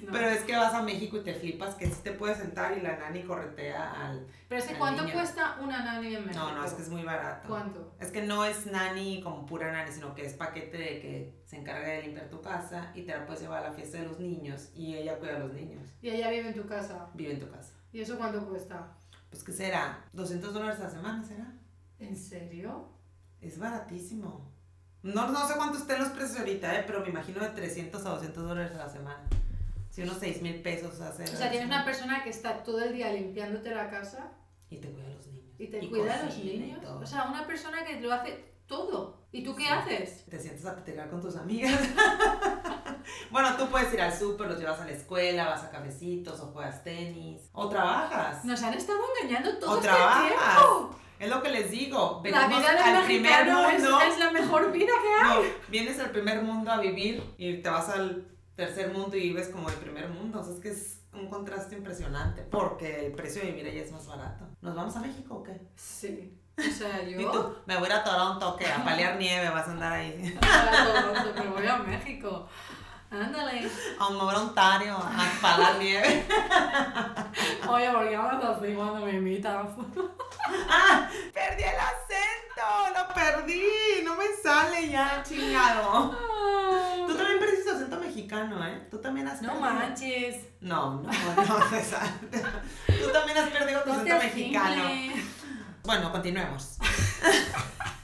[0.01, 0.12] No.
[0.13, 2.81] Pero es que vas a México y te flipas que sí te puedes sentar y
[2.81, 4.25] la nani corretea al...
[4.49, 5.13] Pero es que ¿cuánto niño.
[5.13, 6.43] cuesta una nani en México?
[6.43, 7.47] No, no, es que es muy barato.
[7.47, 7.93] ¿Cuánto?
[7.99, 11.57] Es que no es nani como pura nani, sino que es paquete de que se
[11.57, 14.19] encarga de limpiar tu casa y te la puedes llevar a la fiesta de los
[14.19, 15.88] niños y ella cuida a los niños.
[16.01, 17.07] Y ella vive en tu casa.
[17.13, 17.71] Vive en tu casa.
[17.93, 18.91] ¿Y eso cuánto cuesta?
[19.29, 21.53] Pues que será, 200 dólares a la semana, ¿será?
[21.99, 22.89] ¿En serio?
[23.39, 24.50] Es baratísimo.
[25.03, 26.83] No, no sé cuánto estén los precios ahorita, ¿eh?
[26.85, 29.23] pero me imagino de 300 a 200 dólares a la semana.
[29.89, 31.23] Si unos 6 mil pesos hace.
[31.23, 34.31] O sea, tienes una persona que está todo el día limpiándote la casa
[34.69, 35.45] Y te cuida a los niños.
[35.59, 36.85] y te cuida a los y niños.
[36.85, 39.19] O sea, una persona que lo hace todo.
[39.33, 39.69] ¿Y tú qué Sí.
[39.69, 40.25] haces?
[40.29, 41.79] Te sientas a platicar con tus amigas.
[43.31, 46.47] bueno, tú puedes ir al súper, los llevas a la escuela, vas a cafecitos o
[46.47, 47.41] juegas tenis.
[47.53, 48.43] O trabajas.
[48.45, 50.27] Nos han estado engañando todo O este trabajas.
[50.27, 50.95] tiempo.
[51.21, 52.23] Es lo que les digo.
[52.25, 53.99] La vida al del primer mexicano es, mundo.
[54.01, 55.43] es la mejor vida que hay.
[55.43, 59.49] No, vienes al primer mundo a vivir y te vas al tercer mundo y vives
[59.49, 60.39] como el primer mundo.
[60.39, 63.91] O sea, es que es un contraste impresionante porque el precio de vivir allá es
[63.91, 64.47] más barato.
[64.62, 65.62] ¿Nos vamos a México o qué?
[65.75, 66.39] Sí.
[66.57, 67.55] O sea, ¿Y yo tú?
[67.67, 70.36] Me voy a Toronto, que a paliar nieve, vas a andar ahí.
[70.41, 72.47] a Toronto, me voy a México.
[73.12, 73.69] Ándale.
[74.00, 76.26] A me voy a Ontario, a palar nieve.
[77.69, 79.67] Oye, ¿por qué hablas así cuando me invitas?
[80.69, 81.10] ¡Ah!
[81.34, 82.97] ¡Perdí el acento!
[82.97, 83.63] ¡Lo perdí!
[84.06, 86.12] No me sale ya, chingado.
[87.06, 88.88] Tú también perdiste tu acento mexicano, ¿eh?
[88.89, 89.74] Tú también has No perdido.
[89.74, 90.36] manches.
[90.62, 92.08] No, no, no, César.
[92.88, 94.84] Tú también has perdido tu No acento mexicano.
[95.84, 96.78] Bueno, continuemos.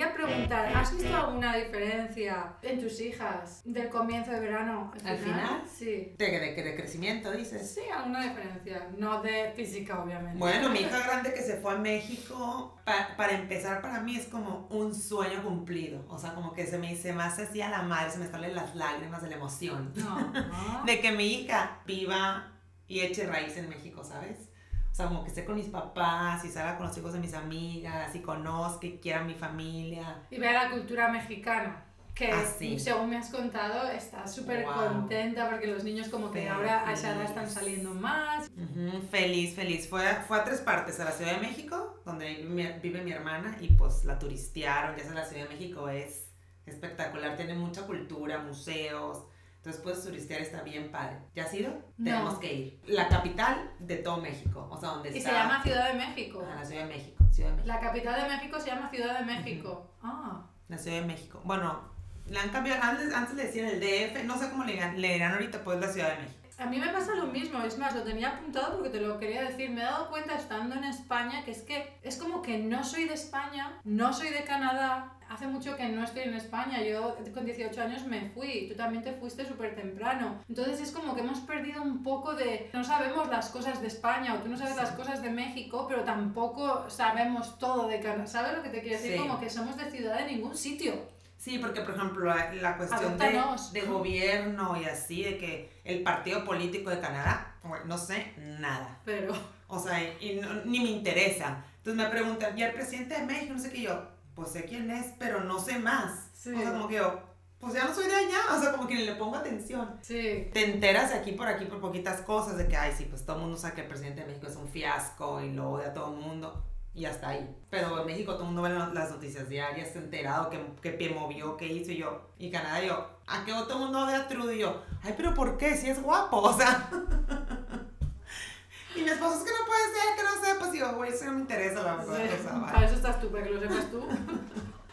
[0.00, 5.62] quería preguntar, ¿has visto alguna diferencia en tus hijas del comienzo de verano ¿Al final?
[5.66, 6.14] Sí.
[6.16, 7.74] De, de, de crecimiento, dices.
[7.74, 8.88] Sí, alguna diferencia.
[8.96, 10.38] No de física, obviamente.
[10.38, 14.26] Bueno, mi hija grande que se fue a México, pa- para empezar, para mí es
[14.26, 16.04] como un sueño cumplido.
[16.08, 18.26] O sea, como que se me, se me hace así a la madre, se me
[18.28, 19.92] salen las lágrimas de la emoción.
[19.96, 20.18] No.
[20.32, 20.84] no.
[20.86, 22.52] De que mi hija viva
[22.86, 24.49] y eche raíz en México, ¿sabes?
[24.90, 27.32] O sea, como que esté con mis papás y salga con los hijos de mis
[27.34, 30.22] amigas y conozca y quiera mi familia.
[30.30, 31.84] Y ver la cultura mexicana.
[32.14, 32.78] Que Ah, sí.
[32.78, 34.74] según me has contado, estás súper Wow.
[34.74, 38.50] contenta porque los niños como que ahora a esa edad están saliendo más.
[38.50, 39.88] Ujú, feliz, feliz.
[39.88, 43.02] Fue, a- fue a tres partes, a la Ciudad de México, donde vive mi, vive
[43.02, 46.28] mi hermana, y pues la turistearon, ya sabes, la Ciudad de México es
[46.66, 49.24] espectacular, tiene mucha cultura, museos,
[49.60, 51.18] entonces puedes turistear, está bien padre.
[51.34, 51.70] ¿Ya has ido?
[51.98, 52.04] No.
[52.04, 52.80] Tenemos que ir.
[52.86, 55.28] La capital de todo México, o sea, donde Y está...
[55.28, 56.42] se llama Ciudad de México.
[56.50, 57.74] Ah, la Ciudad de México, Ciudad de México.
[57.74, 59.94] La capital de México se llama Ciudad de México.
[60.02, 60.46] Ah.
[60.68, 61.42] La Ciudad de México.
[61.44, 61.90] Bueno,
[62.26, 65.32] Le han cambiado, antes, antes le decían el DF, no sé cómo le, le dirán
[65.34, 66.39] ahorita, pues la Ciudad de México.
[66.60, 69.44] A mí me pasa lo mismo, es más, lo tenía apuntado porque te lo quería
[69.44, 69.70] decir.
[69.70, 73.04] Me he dado cuenta estando en España que es que es como que no soy
[73.04, 75.14] de España, no soy de Canadá.
[75.30, 76.82] Hace mucho que no estoy en España.
[76.82, 80.44] Yo con 18 años me fui, tú también te fuiste súper temprano.
[80.50, 82.68] Entonces es como que hemos perdido un poco de.
[82.74, 86.04] No sabemos las cosas de España o tú no sabes las cosas de México, pero
[86.04, 88.26] tampoco sabemos todo de Canadá.
[88.26, 89.12] ¿Sabes lo que te quiero decir?
[89.12, 89.18] Sí.
[89.18, 90.92] Como que somos de ciudad de ningún sitio.
[91.40, 96.02] Sí, porque por ejemplo la, la cuestión de, de gobierno y así, de que el
[96.02, 99.00] partido político de Canadá, no sé nada.
[99.06, 99.32] Pero.
[99.66, 101.64] O sea, y no- ni me interesa.
[101.78, 103.54] Entonces me preguntan, ¿y el presidente de México?
[103.54, 104.02] No sé qué yo,
[104.34, 106.28] pues sé quién es, pero no sé más.
[106.34, 106.52] Sí.
[106.52, 107.20] O sea, como que yo,
[107.58, 109.96] pues ya no soy de allá, o sea, como que ni le pongo atención.
[110.02, 110.50] Sí.
[110.52, 113.36] Te enteras de aquí por aquí por poquitas cosas, de que, ay, sí, pues todo
[113.36, 115.94] el mundo sabe que el presidente de México es un fiasco y lo odia a
[115.94, 116.66] todo el mundo.
[116.92, 117.48] Y hasta ahí.
[117.70, 120.90] Pero en México todo el mundo ve la- las noticias diarias, está enterado, que, que
[120.90, 122.30] pie movió, qué hizo y yo.
[122.38, 124.52] Y Canadá yo, ¿a qué todo el mundo odia a Trudeau?
[124.52, 125.76] Y yo, ay, pero ¿por qué?
[125.76, 126.90] Si es guapo, o sea.
[128.96, 130.74] y mi esposo es que no puede ser, que no sepas.
[130.74, 132.14] Y yo, güey, eso no me interesa la verdad.
[132.14, 132.72] o sea, vale.
[132.72, 134.04] Para eso estás tú, para que lo sepas tú.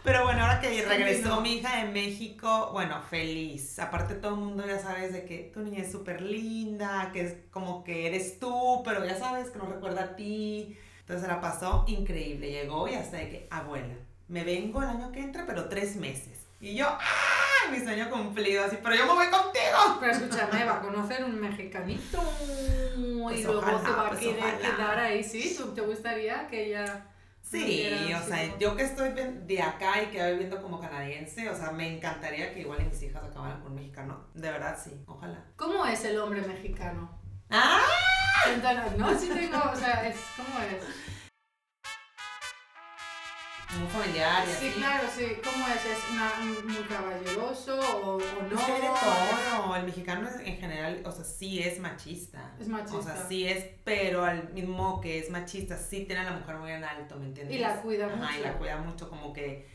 [0.03, 3.77] Pero bueno, ahora que regresó mi hija de México, bueno, feliz.
[3.77, 7.36] Aparte todo el mundo ya sabes de que tu niña es súper linda, que es
[7.51, 10.77] como que eres tú, pero ya sabes que no recuerda a ti.
[11.08, 12.52] Entonces se la pasó increíble.
[12.52, 13.96] Llegó y hasta de que, abuela,
[14.28, 16.46] me vengo el año que entra, pero tres meses.
[16.60, 17.72] Y yo, ¡ay!
[17.72, 19.98] Mi sueño cumplido, así, pero yo me voy contigo.
[20.02, 22.22] Pero escúchame, va a conocer un mexicanito
[23.24, 25.56] Pues y luego ojalá, se va a pues querer quedar ahí, ¿sí?
[25.58, 27.06] ¿Tú- ¿Te gustaría que ella...
[27.41, 31.56] Sí, o sea, yo que estoy de acá y que voy viviendo como canadiense, o
[31.56, 34.26] sea, me encantaría que igual mis hijas acabaran con un mexicano.
[34.34, 35.46] De verdad, sí, ojalá.
[35.56, 37.17] ¿Cómo es el hombre mexicano?
[37.50, 37.80] ¡Ah!
[38.43, 39.17] Cuéntanos, ¿no?
[39.19, 40.84] Sí tengo, o sea, es, ¿cómo es?
[43.78, 44.80] Muy familiar y Sí, así.
[44.80, 45.26] claro, sí.
[45.43, 45.86] ¿Cómo es?
[45.86, 48.50] ¿Es una- muy caballeroso o, o no?
[48.50, 49.76] De todo.
[49.76, 52.54] El mexicano es- en general, o sea, sí es machista.
[52.60, 52.97] Es machista.
[52.97, 56.56] O sea, sí es, pero al mismo que es machista, sí tiene a la mujer
[56.56, 57.56] muy en alto, ¿me entiendes?
[57.56, 58.39] Y la cuida Ajá, mucho.
[58.39, 59.67] y la cuida mucho, como que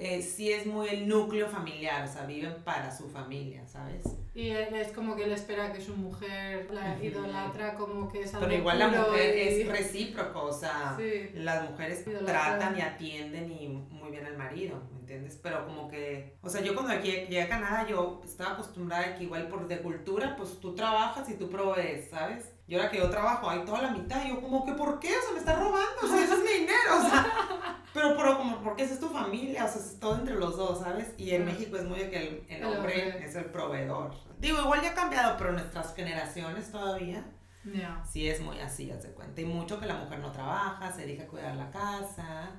[0.00, 4.04] eh, sí es muy el núcleo familiar, o sea, viven para su familia, ¿sabes?
[4.32, 8.32] Y él es como que él espera que su mujer la idolatra como que es
[8.32, 11.30] algo Pero igual la mujer y- es recíproco, o sea, Sí.
[11.34, 12.58] las mujeres Idolatran.
[12.58, 15.38] tratan y atienden y muy bien al marido, ¿me entiendes?
[15.42, 19.14] Pero como que, o sea, yo cuando aquí llegué a Canadá, yo estaba acostumbrada a
[19.16, 22.52] que igual por de cultura, pues tú trabajas y tú provees, ¿sabes?
[22.68, 25.08] Y ahora que yo trabajo, hay toda la mitad, y yo como que, ¿por qué?
[25.08, 28.36] O sea, me está robando, o sea, ese es mi dinero, o sea, pero, pero
[28.36, 31.14] como, porque esa es tu familia, o sea, es todo entre los dos, ¿sabes?
[31.16, 31.46] Y en.
[31.46, 34.12] México es muy de que el, el hombre es el proveedor.
[34.38, 37.24] Digo, igual ya ha cambiado, pero nuestras generaciones todavía
[37.64, 38.04] Ya.
[38.04, 39.40] sí es muy así, haz de cuenta.
[39.40, 42.50] Y mucho que la mujer no trabaja, se dedica a cuidar la casa,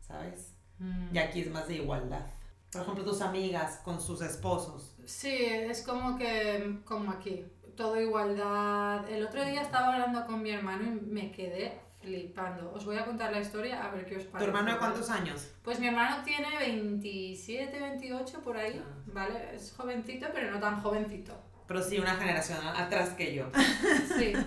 [0.00, 0.54] ¿sabes?
[0.78, 1.08] Mm.
[1.12, 2.24] Y aquí es más de igualdad.
[2.70, 4.94] Por ejemplo, tus amigas con sus esposos.
[5.04, 7.44] Sí, es como que, como aquí,
[7.76, 9.08] todo igualdad.
[9.08, 12.72] El otro día estaba hablando con mi hermano y me quedé flipando.
[12.74, 14.48] Os voy a contar la historia a ver qué os ¿Tu parece.
[14.50, 15.50] hermano de cuántos años?
[15.62, 18.94] Pues mi hermano tiene 27, 28 por ahí, Ah.
[19.06, 19.54] ¿vale?
[19.54, 21.34] Es jovencito, pero no tan jovencito.
[21.66, 23.46] Pero sí, una generación atrás que yo.
[24.18, 24.32] Sí.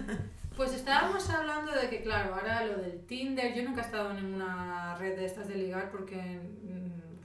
[0.58, 4.16] Pues estábamos hablando de que, claro, ahora lo del Tinder, yo nunca he estado en
[4.26, 6.16] ninguna red de estas de ligar porque,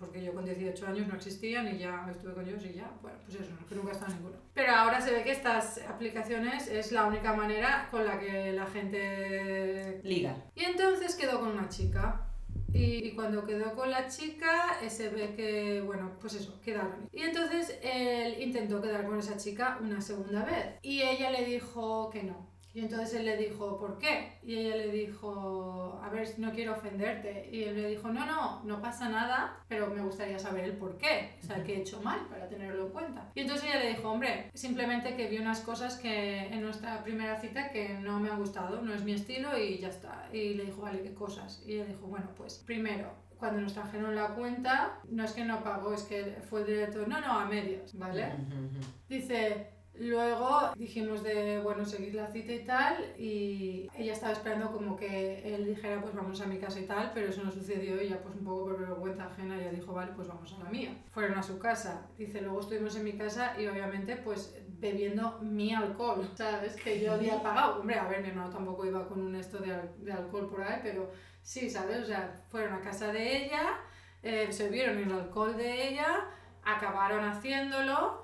[0.02, 3.16] porque yo con 18 años no existían y ya estuve con ellos y ya, bueno,
[3.24, 4.36] pues eso, que nunca he estado en ninguno.
[4.52, 8.66] Pero ahora se ve que estas aplicaciones es la única manera con la que la
[8.66, 10.36] gente Liga.
[10.56, 12.26] y entonces quedó con una chica.
[12.74, 17.08] Y, y cuando quedó con la chica, eh, se ve que, bueno, pues eso, quedaron.
[17.12, 20.78] Y entonces él intentó quedar con esa chica una segunda vez.
[20.82, 22.51] Y ella le dijo que no.
[22.74, 24.38] Y entonces él le dijo, ¿por qué?
[24.42, 27.48] Y ella le dijo, a ver, no quiero ofenderte.
[27.52, 30.96] Y él le dijo, no, no, no pasa nada, pero me gustaría saber el por
[30.96, 31.36] qué.
[31.42, 33.30] O sea, qué he hecho mal para tenerlo en cuenta.
[33.34, 37.38] Y entonces ella le dijo, hombre, simplemente que vi unas cosas que en nuestra primera
[37.40, 40.28] cita que no me han gustado, no es mi estilo y ya está.
[40.32, 41.62] Y le dijo, vale, ¿qué cosas?
[41.66, 45.64] Y ella dijo, bueno, pues primero, cuando nos trajeron la cuenta, no es que no
[45.64, 48.32] pagó, es que fue directo, no, no, a medias, ¿vale?
[49.08, 54.96] Dice, luego dijimos de, bueno, seguir la cita y tal, y ella estaba esperando como
[54.96, 58.08] que él dijera, pues vamos a mi casa y tal, pero eso no sucedió y
[58.08, 60.96] ya pues un poco por vergüenza ajena ella dijo, vale, pues vamos a la mía.
[61.12, 62.06] Fueron a su casa.
[62.16, 66.74] Dice, luego estuvimos en mi casa y obviamente pues bebiendo mi alcohol, ¿sabes?
[66.76, 67.80] Que yo había pagado.
[67.80, 70.62] Hombre, a ver, mi hermano tampoco iba con un esto de, al- de alcohol por
[70.62, 71.10] ahí, pero
[71.42, 72.00] sí, ¿sabes?
[72.02, 73.78] O sea, fueron a casa de ella,
[74.22, 76.26] eh, se vieron el alcohol de ella,
[76.64, 78.21] acabaron haciéndolo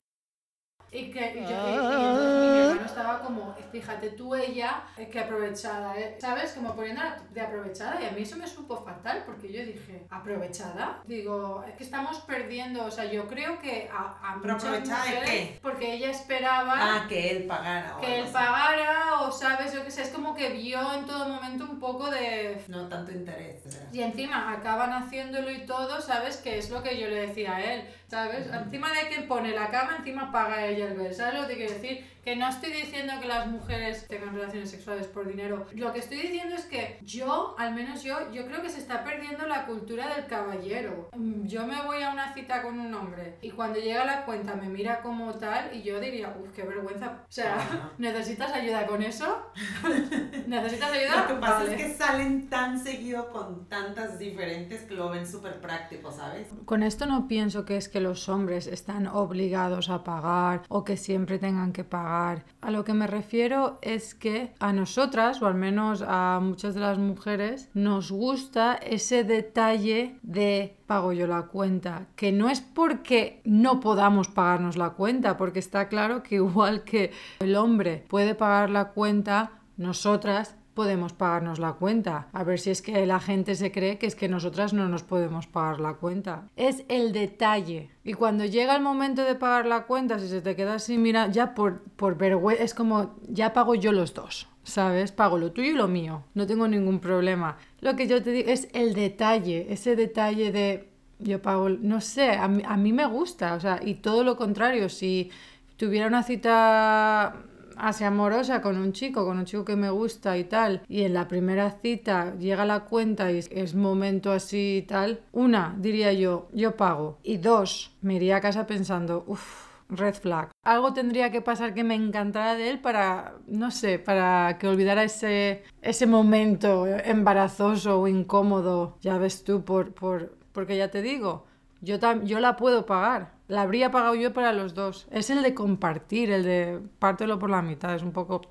[0.91, 5.99] Y que y yo, y- y mi hermano estaba como, fíjate tú ella, que aprovechada,
[5.99, 6.17] ¿eh?
[6.21, 6.53] ¿sabes?
[6.53, 11.01] Como poniéndola de aprovechada y a mí eso me supo fatal porque yo dije, ¿aprovechada?
[11.05, 15.05] Digo, es que estamos perdiendo, o sea, yo creo que a, a ¿Pero muchas aprovechada
[15.05, 15.59] de mujeres, qué?
[15.63, 17.97] porque ella esperaba Ah, que él pagara.
[17.97, 21.29] o que él pagara o sabes, yo qué sé, es como que vio en todo
[21.29, 22.63] momento un poco de...
[22.69, 23.63] No tanto interés.
[23.65, 23.93] ¿verdad?
[23.93, 26.39] Y encima acaban haciéndolo y todo, ¿sabes?
[26.39, 28.47] Que es lo que yo le decía a él, ¿sabes?
[28.53, 31.57] Encima de que pone la cama, encima paga ella el ver, ¿sabes lo que te
[31.57, 32.19] quiero decir?
[32.25, 35.67] Que no estoy diciendo que las mujeres tengan relaciones sexuales por dinero.
[35.73, 39.03] Lo que estoy diciendo es que yo, al menos yo, yo creo que se está
[39.03, 41.09] perdiendo la cultura del caballero.
[41.45, 44.69] Yo me voy a una cita con un hombre y cuando llega la cuenta me
[44.69, 47.23] mira como tal y yo diría, uff, qué vergüenza.
[47.23, 47.59] O sea.
[47.99, 49.51] ¿necesitas ayuda con eso?
[50.47, 51.23] ¿Necesitas ayuda?
[51.23, 51.75] Lo que pasa Vale.
[51.75, 56.49] es que salen tan seguido con tantas diferentes que lo ven súper práctico, ¿sabes?
[56.65, 60.97] Con esto no pienso que es que los hombres están obligados a pagar o que
[60.97, 62.45] siempre tengan que pagar.
[62.61, 66.81] A lo que me refiero es que a nosotras, o al menos a muchas de
[66.81, 73.43] las mujeres, nos gusta ese detalle de pago yo la cuenta, que no es porque
[73.45, 78.71] no podamos pagarnos la cuenta, porque está claro que igual que el hombre puede pagar
[78.71, 82.29] la cuenta, nosotras podemos pagarnos la cuenta.
[82.33, 85.03] A ver si es que la gente se cree que es que nosotras no nos
[85.03, 86.45] podemos pagar la cuenta.
[86.55, 87.91] Es el detalle.
[88.05, 91.33] Y cuando llega el momento de pagar la cuenta, si se te queda así, mira,
[91.33, 94.47] ya por, por vergüenza, es como, ya pago yo los dos.
[94.63, 95.11] ¿Sabes?
[95.11, 96.23] Pago lo tuyo y lo mío.
[96.35, 97.57] No tengo ningún problema.
[97.81, 99.67] Lo que yo te digo es el detalle.
[99.71, 103.55] Ese detalle de yo pago, no sé, a mí, a mí me gusta.
[103.55, 104.89] O sea, y todo lo contrario.
[104.89, 105.33] Si
[105.77, 107.35] tuviera una cita
[107.79, 111.15] así amorosa con un chico, con un chico que me gusta y tal, y en
[111.15, 116.13] la primera cita llega la cuenta y es, es momento así y tal, una, diría
[116.13, 120.51] yo, yo pago, y dos, me iría a casa pensando, uff, red flag.
[120.65, 125.03] Algo tendría que pasar que me encantara de él para, no sé, para que olvidara
[125.05, 131.47] ese, ese momento embarazoso o incómodo, ya ves tú, por, por, porque ya te digo,
[131.81, 133.38] yo, tam- yo la puedo pagar.
[133.49, 135.09] La habría pagado yo para los dos.
[135.11, 137.95] Es el de compartir, el de pártelo por la mitad.
[137.95, 138.43] Es un poco,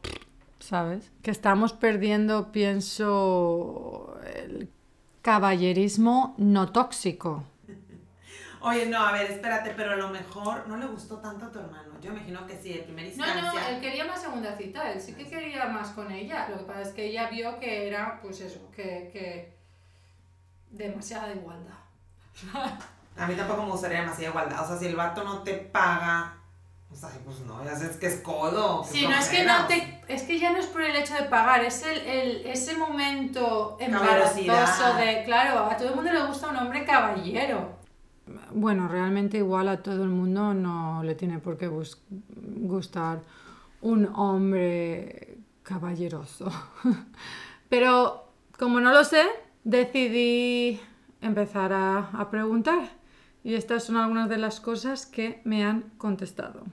[0.60, 1.12] ¿sabes?
[1.22, 4.70] Que estamos perdiendo, pienso, el
[5.22, 7.44] caballerismo no tóxico.
[8.62, 11.60] Oye, no, a ver, espérate, pero a lo mejor no le gustó tanto a tu
[11.60, 11.94] hermano.
[12.02, 13.42] Yo imagino que sí, de primera No, instancia.
[13.62, 16.50] no, él quería más segunda cita, él sí que quería más con ella.
[16.50, 19.54] Lo que pasa es que ella vio que era, pues eso, que, que
[20.72, 21.78] demasiada igualdad.
[23.20, 24.64] A mí tampoco me gustaría demasiada igualdad.
[24.64, 26.38] O sea, si el vato no te paga,
[26.88, 28.84] pues, ay, pues no, ya sabes que es codo.
[28.84, 29.68] que Sí, no es que no o sea.
[29.68, 32.78] te, es que ya no es por el hecho de pagar, es el, el- ese
[32.78, 37.76] momento embarazoso de, claro, a todo el mundo le gusta un hombre caballero.
[38.52, 43.22] Bueno, realmente igual a todo el mundo no le tiene por qué gustar
[43.82, 46.52] un hombre caballeroso.
[47.70, 48.28] Pero
[48.58, 49.24] como no lo sé,
[49.64, 50.80] decidí
[51.22, 52.97] empezar a, a preguntar.
[53.48, 56.66] Y estas son algunas de las cosas que me han contestado.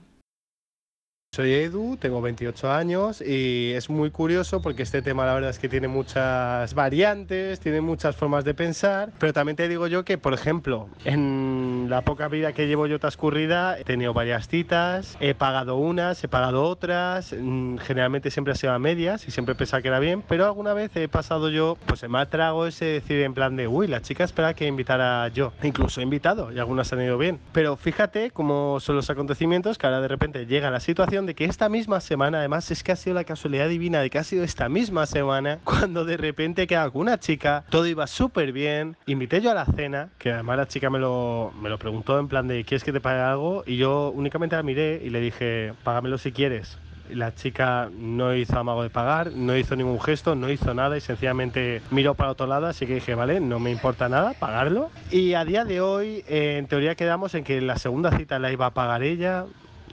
[1.35, 5.59] Soy Edu, tengo 28 años y es muy curioso porque este tema la verdad es
[5.59, 10.17] que tiene muchas variantes, tiene muchas formas de pensar, pero también te digo yo que,
[10.17, 15.33] por ejemplo, en la poca vida que llevo yo transcurrida he tenido varias citas, he
[15.33, 19.81] pagado unas, he pagado otras, mm, generalmente siempre ha sido a medias y siempre pensaba
[19.81, 23.19] que era bien, pero alguna vez he pasado yo, pues me ha trago ese decir
[23.19, 26.93] en plan de, uy, la chica espera que invitara yo, incluso he invitado y algunas
[26.93, 30.79] han ido bien, pero fíjate cómo son los acontecimientos que ahora de repente llega la
[30.79, 34.09] situación de que esta misma semana, además es que ha sido la casualidad divina de
[34.09, 37.85] que ha sido esta misma semana cuando de repente he quedado con una chica, todo
[37.85, 41.69] iba súper bien, invité yo a la cena, que además la chica me lo, me
[41.69, 43.63] lo preguntó en plan de ¿quieres que te pague algo?
[43.65, 46.77] Y yo únicamente la miré y le dije, págamelo si quieres.
[47.09, 51.01] La chica no hizo amago de pagar, no hizo ningún gesto, no hizo nada y
[51.01, 54.89] sencillamente miró para otro lado, así que dije, vale, no me importa nada, pagarlo.
[55.11, 58.51] Y a día de hoy, eh, en teoría quedamos en que la segunda cita la
[58.51, 59.45] iba a pagar ella,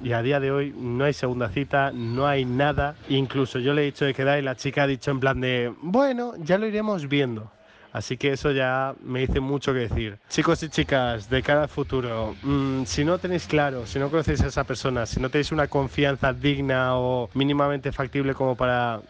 [0.02, 2.96] y a día de hoy no hay segunda cita, no hay nada.
[3.08, 5.72] Incluso yo le he dicho de quedar y la chica ha dicho en plan de,
[5.80, 7.50] bueno, ya lo iremos viendo.
[7.92, 10.18] Así que eso ya me dice mucho que decir.
[10.30, 14.40] Chicos y chicas, de cara al futuro, mm, si no tenéis claro, si no conocéis
[14.40, 19.02] a esa persona, si no tenéis una confianza digna o mínimamente factible como para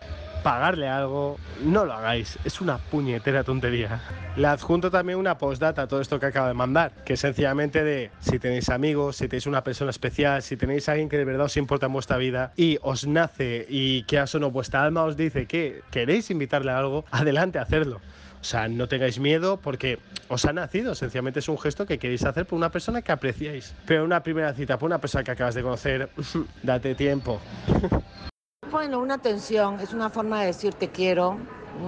[0.43, 2.39] pagarle algo, no lo hagáis.
[2.45, 4.01] Es una puñetera tontería.
[4.37, 7.85] Le adjunto también una postdata a todo esto que acabo de mandar, que es sencillamente
[7.85, 11.25] de si tenéis amigos, si tenéis una persona especial, si tenéis a alguien que de
[11.25, 15.05] verdad os importa en vuestra vida y os nace y que a no vuestra alma
[15.05, 18.01] os dice que queréis invitarle a algo, adelante a hacerlo.
[18.41, 20.97] O sea, no tengáis miedo porque os ha nacido.
[20.97, 23.73] Sencillamente es un gesto que queréis hacer por una persona que apreciáis.
[23.87, 26.11] Pero una primera cita por una persona que acabas de conocer,
[26.63, 27.41] date tiempo.
[28.73, 31.37] Bueno, una atención es una forma de decir te quiero,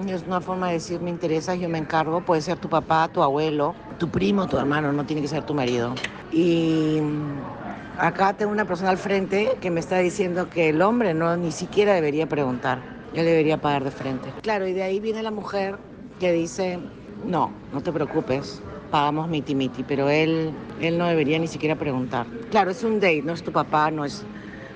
[0.06, 2.20] es una forma de decir me interesa, yo me encargo.
[2.20, 5.54] Puede ser tu papá, tu abuelo, tu primo, tu hermano, no tiene que ser tu
[5.54, 5.94] marido.
[6.30, 7.00] Y
[7.98, 11.52] acá tengo una persona al frente que me está diciendo que el hombre no ni
[11.52, 12.80] siquiera debería preguntar,
[13.14, 14.34] él debería pagar de frente.
[14.42, 15.78] Claro, y de ahí viene la mujer
[16.20, 16.78] que dice,
[17.24, 18.60] no, no te preocupes,
[18.90, 22.26] pagamos miti miti, pero él, él no debería ni siquiera preguntar.
[22.50, 24.22] Claro, es un date, no es tu papá, no es,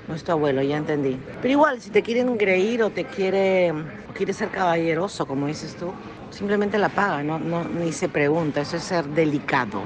[0.08, 1.18] no es tu abuelo, ya entendí.
[1.42, 5.76] Pero igual, si te quieren engreír o te quiere, o quiere ser caballeroso, como dices
[5.76, 5.92] tú,
[6.30, 9.82] simplemente la paga, no, no, ni se pregunta, eso es ser delicado.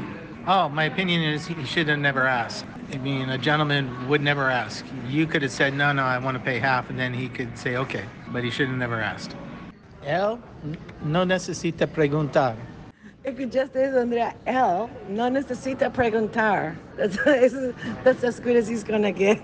[0.47, 2.67] Oh, my opinion is he should have never asked.
[2.93, 4.85] I mean, a gentleman would never ask.
[5.09, 7.57] You could have said, no, no, I want to pay half, and then he could
[7.57, 9.37] say, okay, but he should have never asked.
[10.05, 10.41] Él
[11.05, 12.57] no necesita preguntar.
[13.23, 14.35] Escuchaste eso, Andrea.
[14.45, 16.75] Él no necesita preguntar.
[16.97, 17.17] That's,
[18.05, 19.41] that's as good as he's gonna get.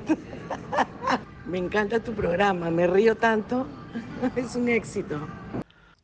[1.46, 3.66] Me encanta tu programa, me río tanto.
[4.36, 5.18] Es un éxito.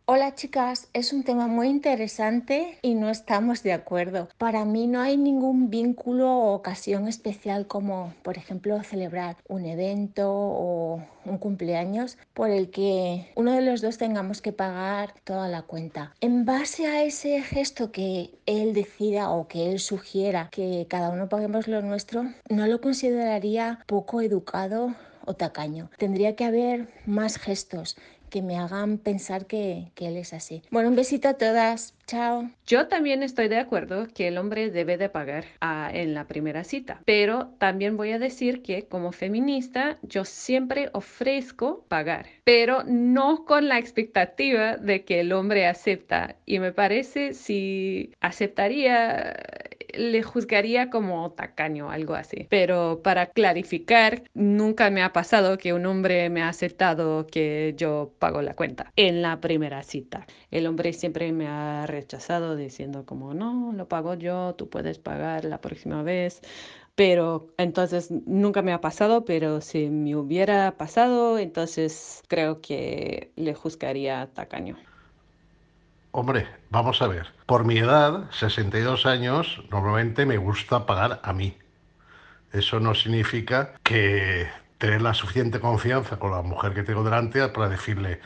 [0.06, 4.28] Hola chicas, es un tema muy interesante y no estamos de acuerdo.
[4.36, 10.30] Para mí no hay ningún vínculo o ocasión especial como, por ejemplo, celebrar un evento
[10.30, 15.62] o un cumpleaños por el que uno de los dos tengamos que pagar toda la
[15.62, 16.14] cuenta.
[16.20, 21.30] En base a ese gesto que él decida o que él sugiera que cada uno
[21.30, 24.94] paguemos lo nuestro, no lo consideraría poco educado
[25.26, 25.90] o tacaño.
[25.98, 27.96] Tendría que haber más gestos
[28.34, 30.64] que me hagan pensar que, él es así.
[30.72, 31.94] Bueno, un besito a todas.
[32.08, 32.50] Chao.
[32.66, 36.64] Yo también estoy de acuerdo que el hombre debe de pagar a, en la primera
[36.64, 43.44] cita, pero también voy a decir que como feminista yo siempre ofrezco pagar, pero no
[43.44, 46.34] con la expectativa de que el hombre acepta.
[46.44, 49.32] Y me parece si aceptaría
[49.96, 52.46] le juzgaría como tacaño, algo así.
[52.50, 58.14] Pero para clarificar, nunca me ha pasado que un hombre me ha aceptado que yo
[58.18, 60.26] pago la cuenta en la primera cita.
[60.50, 65.44] El hombre siempre me ha rechazado diciendo como, no, lo pago yo, tú puedes pagar
[65.44, 66.40] la próxima vez.
[66.94, 73.54] Pero entonces nunca me ha pasado, pero si me hubiera pasado, entonces creo que le
[73.54, 74.76] juzgaría tacaño.
[76.16, 77.26] Hombre, vamos a ver.
[77.44, 81.58] Por mi edad, 62 años, normalmente me gusta pagar a mí.
[82.52, 84.46] Eso no significa que
[84.78, 88.20] tener la suficiente confianza con la mujer que tengo delante para decirle,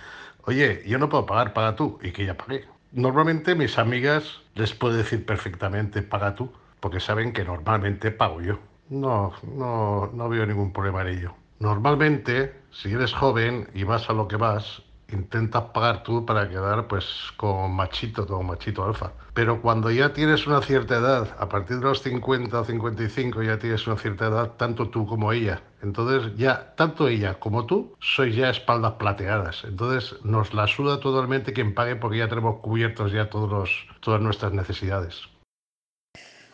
[0.45, 2.67] oye, yo no puedo pagar, paga tú, y que ella pague.
[2.93, 8.59] Normalmente mis amigas les puedo decir perfectamente, paga tú, porque saben que normalmente pago yo.
[8.91, 11.35] No, no, no veo ningún problema en ello.
[11.59, 14.83] Normalmente, si eres joven y vas a lo que vas,
[15.13, 17.05] intentas pagar tú para quedar pues
[17.37, 19.13] como machito, como machito alfa.
[19.35, 23.59] Pero cuando ya tienes una cierta edad, a partir de los 50 o 55 ya
[23.59, 25.63] tienes una cierta edad, tanto tú como ella.
[25.83, 29.65] Entonces ya, tanto ella como tú, sois ya espaldas plateadas.
[29.65, 34.21] Entonces nos la suda totalmente quien pague porque ya tenemos cubiertos ya todos los, todas
[34.21, 35.29] nuestras necesidades.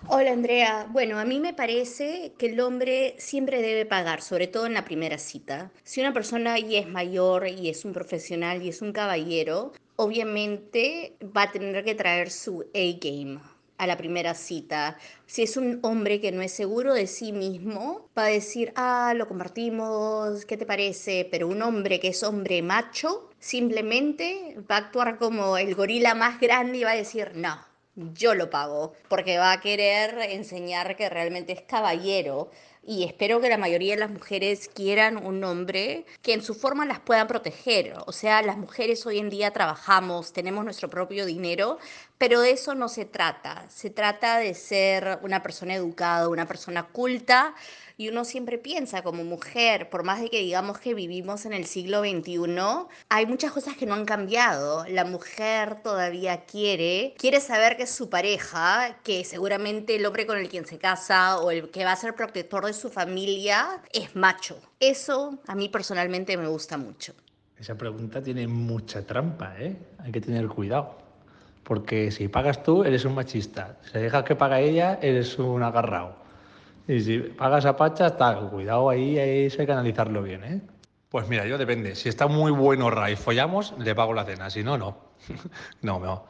[0.06, 4.66] Hola Andrea, bueno, a mí me parece que el hombre siempre debe pagar, sobre todo
[4.66, 5.72] en la primera cita.
[5.82, 11.16] Si una persona ya es mayor y es un profesional y es un caballero, obviamente
[11.34, 13.40] va a tener que traer su A-game
[13.78, 14.98] a la primera cita.
[15.24, 19.14] Si es un hombre que no es seguro de sí mismo, va a decir, ah,
[19.16, 21.26] lo compartimos, ¿qué te parece?
[21.30, 26.40] Pero un hombre que es hombre macho, simplemente va a actuar como el gorila más
[26.40, 27.58] grande y va a decir, no,
[27.96, 32.50] yo lo pago, porque va a querer enseñar que realmente es caballero.
[32.86, 36.84] Y espero que la mayoría de las mujeres quieran un hombre que en su forma
[36.84, 37.94] las pueda proteger.
[38.06, 41.78] O sea, las mujeres hoy en día trabajamos, tenemos nuestro propio dinero,
[42.18, 43.64] pero de eso no se trata.
[43.70, 47.54] Se trata de ser una persona educada, una persona culta
[47.96, 51.66] y uno siempre piensa como mujer, por más de que digamos que vivimos en el
[51.66, 52.38] siglo XXI,
[53.08, 54.84] hay muchas cosas que no han cambiado.
[54.88, 60.48] La mujer todavía quiere, quiere saber que su pareja, que seguramente el hombre con el
[60.48, 64.58] quien se casa o el que va a ser protector de su familia es macho.
[64.80, 67.14] Eso a mí personalmente me gusta mucho.
[67.58, 69.76] Esa pregunta tiene mucha trampa, ¿eh?
[69.98, 70.98] Hay que tener cuidado.
[71.62, 73.78] Porque si pagas tú, eres un machista.
[73.90, 76.23] Si dejas que paga ella, eres un agarrado.
[76.86, 80.60] Y si pagas a Pacha, está, cuidado ahí, ahí hay que analizarlo bien, ¿eh?
[81.08, 81.94] Pues mira, yo depende.
[81.94, 84.50] Si está muy bueno Ray, follamos, le pago la cena.
[84.50, 84.98] Si no, no.
[85.82, 86.26] no, no.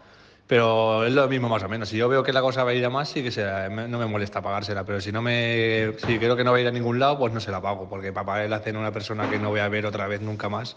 [0.47, 1.89] Pero es lo mismo más o menos.
[1.89, 3.99] Si yo veo que la cosa va a ir a más, sí que sea, no
[3.99, 4.85] me molesta pagársela.
[4.85, 7.33] Pero si no me, si creo que no va a ir a ningún lado, pues
[7.33, 7.89] no se la pago.
[7.89, 10.21] Porque para pagar la cena a una persona que no voy a ver otra vez
[10.21, 10.77] nunca más,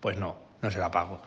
[0.00, 1.22] pues no, no se la pago.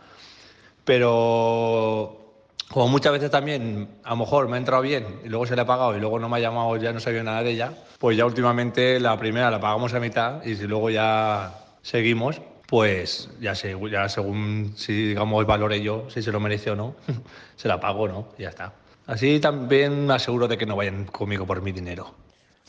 [0.84, 2.29] Pero
[2.72, 5.62] Como muchas veces también, a lo mejor me ha entrado bien y luego se le
[5.64, 8.16] ha pagado y luego no me ha llamado, ya no sabía nada de ella, pues
[8.16, 11.52] ya últimamente la primera la pagamos a mitad y si luego ya
[11.82, 16.76] seguimos, pues ya, sé, ya según si digamos valore yo, si se lo merece o
[16.76, 16.96] no,
[17.56, 18.28] se la pago, ¿no?
[18.38, 18.72] Y ya está.
[19.08, 22.14] Así también me aseguro de que no vayan conmigo por mi dinero.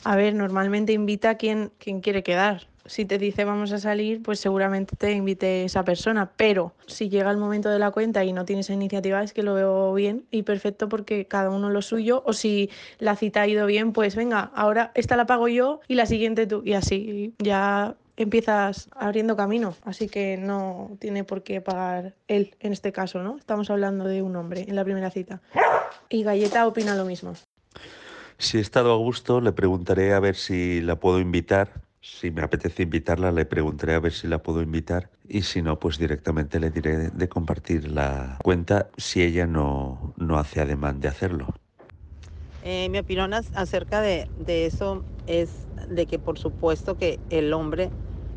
[0.05, 2.66] A ver, normalmente invita a quien, quien quiere quedar.
[2.87, 6.31] Si te dice vamos a salir, pues seguramente te invite esa persona.
[6.37, 9.55] Pero si llega el momento de la cuenta y no tienes iniciativa, es que lo
[9.55, 12.22] veo bien y perfecto porque cada uno lo suyo.
[12.26, 15.95] O si la cita ha ido bien, pues venga, ahora esta la pago yo y
[15.95, 16.62] la siguiente tú.
[16.64, 19.74] Y así ya empiezas abriendo camino.
[19.85, 23.37] Así que no tiene por qué pagar él en este caso, ¿no?
[23.37, 25.41] Estamos hablando de un hombre en la primera cita.
[26.09, 27.35] Y Galleta opina lo mismo.
[28.39, 31.83] Si he estado a gusto, le preguntaré a ver si la puedo invitar.
[32.03, 35.11] Si me apetece invitarla, le preguntaré a ver si la puedo invitar.
[35.28, 40.38] Y si no, pues directamente le diré de compartir la cuenta si ella no, no
[40.38, 41.55] hace ademán de hacerlo.
[42.62, 47.90] Eh, mi opinión acerca de, de eso es de que por supuesto que el hombre,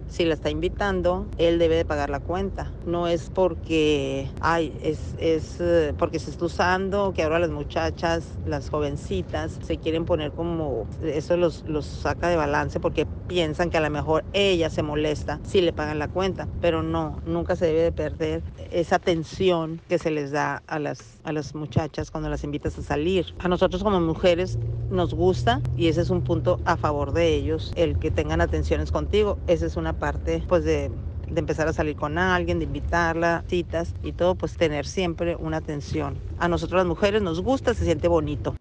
[0.09, 2.71] si la está invitando, él debe de pagar la cuenta.
[2.85, 8.25] No es porque, ay, es, es eh, porque se está usando, que ahora las muchachas,
[8.45, 13.77] las jovencitas, se quieren poner como, eso los, los saca de balance porque piensan que
[13.77, 16.47] a lo mejor ella se molesta si le pagan la cuenta.
[16.61, 21.19] Pero no, nunca se debe de perder esa atención que se les da a las,
[21.23, 23.33] a las muchachas cuando las invitas a salir.
[23.39, 24.57] A nosotros como mujeres
[24.89, 28.91] nos gusta y ese es un punto a favor de ellos, el que tengan atenciones
[28.91, 29.37] contigo.
[29.47, 30.91] Esa es una parte pues de,
[31.29, 35.57] de empezar a salir con alguien, de invitarla, citas y todo, pues tener siempre una
[35.57, 36.19] atención.
[36.37, 38.53] A nosotros las mujeres nos gusta, se siente bonito.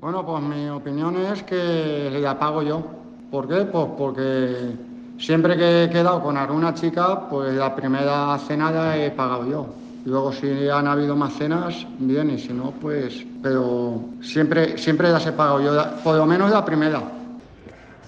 [0.00, 2.82] Bueno, pues mi opinión es que la pago yo.
[3.30, 3.66] ¿Por qué?
[3.66, 4.72] Pues porque
[5.16, 9.66] siempre que he quedado con alguna chica, pues la primera cena la he pagado yo.
[10.06, 13.24] Luego si han habido más cenas, bien, y si no, pues...
[13.42, 15.70] Pero siempre, siempre las he pagado yo,
[16.02, 17.19] por lo menos la primera.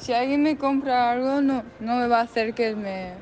[0.02, 3.12] Si alguien me compra algo, no, no me va a hacer que me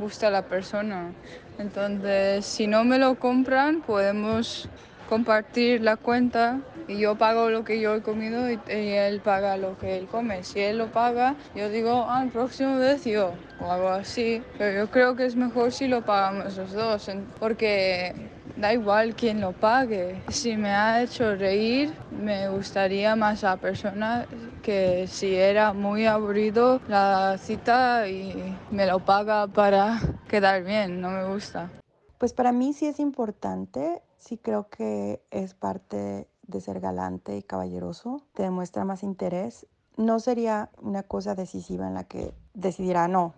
[0.00, 1.12] guste la persona.
[1.58, 4.66] Entonces, si no me lo compran, podemos
[5.10, 9.58] compartir la cuenta y yo pago lo que yo he comido y, y él paga
[9.58, 10.42] lo que él come.
[10.44, 14.42] Si él lo paga, yo digo, ah, próximo vez yo, o algo así.
[14.56, 19.40] Pero yo creo que es mejor si lo pagamos los dos, porque da igual quién
[19.40, 20.22] lo pague.
[20.28, 24.26] Si me ha hecho reír, me gustaría más la persona
[24.62, 31.10] que si era muy aburrido la cita y me lo paga para quedar bien, no
[31.10, 31.70] me gusta.
[32.18, 37.42] Pues para mí sí es importante, sí creo que es parte de ser galante y
[37.42, 39.66] caballeroso, te demuestra más interés.
[39.96, 43.34] No sería una cosa decisiva en la que decidirá, no,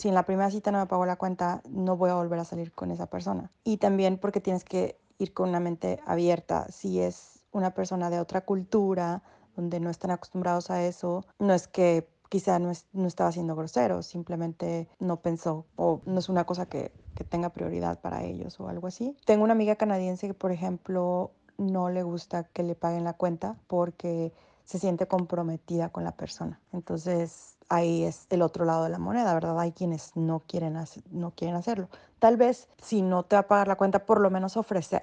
[0.00, 2.44] si en la primera cita no me pagó la cuenta, no voy a volver a
[2.44, 3.52] salir con esa persona.
[3.64, 8.18] Y también porque tienes que ir con una mente abierta, si es una persona de
[8.18, 9.22] otra cultura,
[9.56, 13.54] donde no están acostumbrados a eso, no es que quizá no, es- no estaba siendo
[13.54, 18.58] grosero, simplemente no pensó o no es una cosa que, que tenga prioridad para ellos
[18.58, 19.14] o algo así.
[19.26, 23.58] Tengo una amiga canadiense que, por ejemplo, no le gusta que le paguen la cuenta
[23.66, 24.32] porque
[24.70, 26.60] se siente comprometida con la persona.
[26.72, 29.58] Entonces ahí es el otro lado de la moneda, ¿verdad?
[29.58, 30.78] Hay quienes no quieren,
[31.10, 31.88] no quieren hacerlo.
[32.20, 35.02] Tal vez si no te va a pagar la cuenta, por lo menos ofrecer,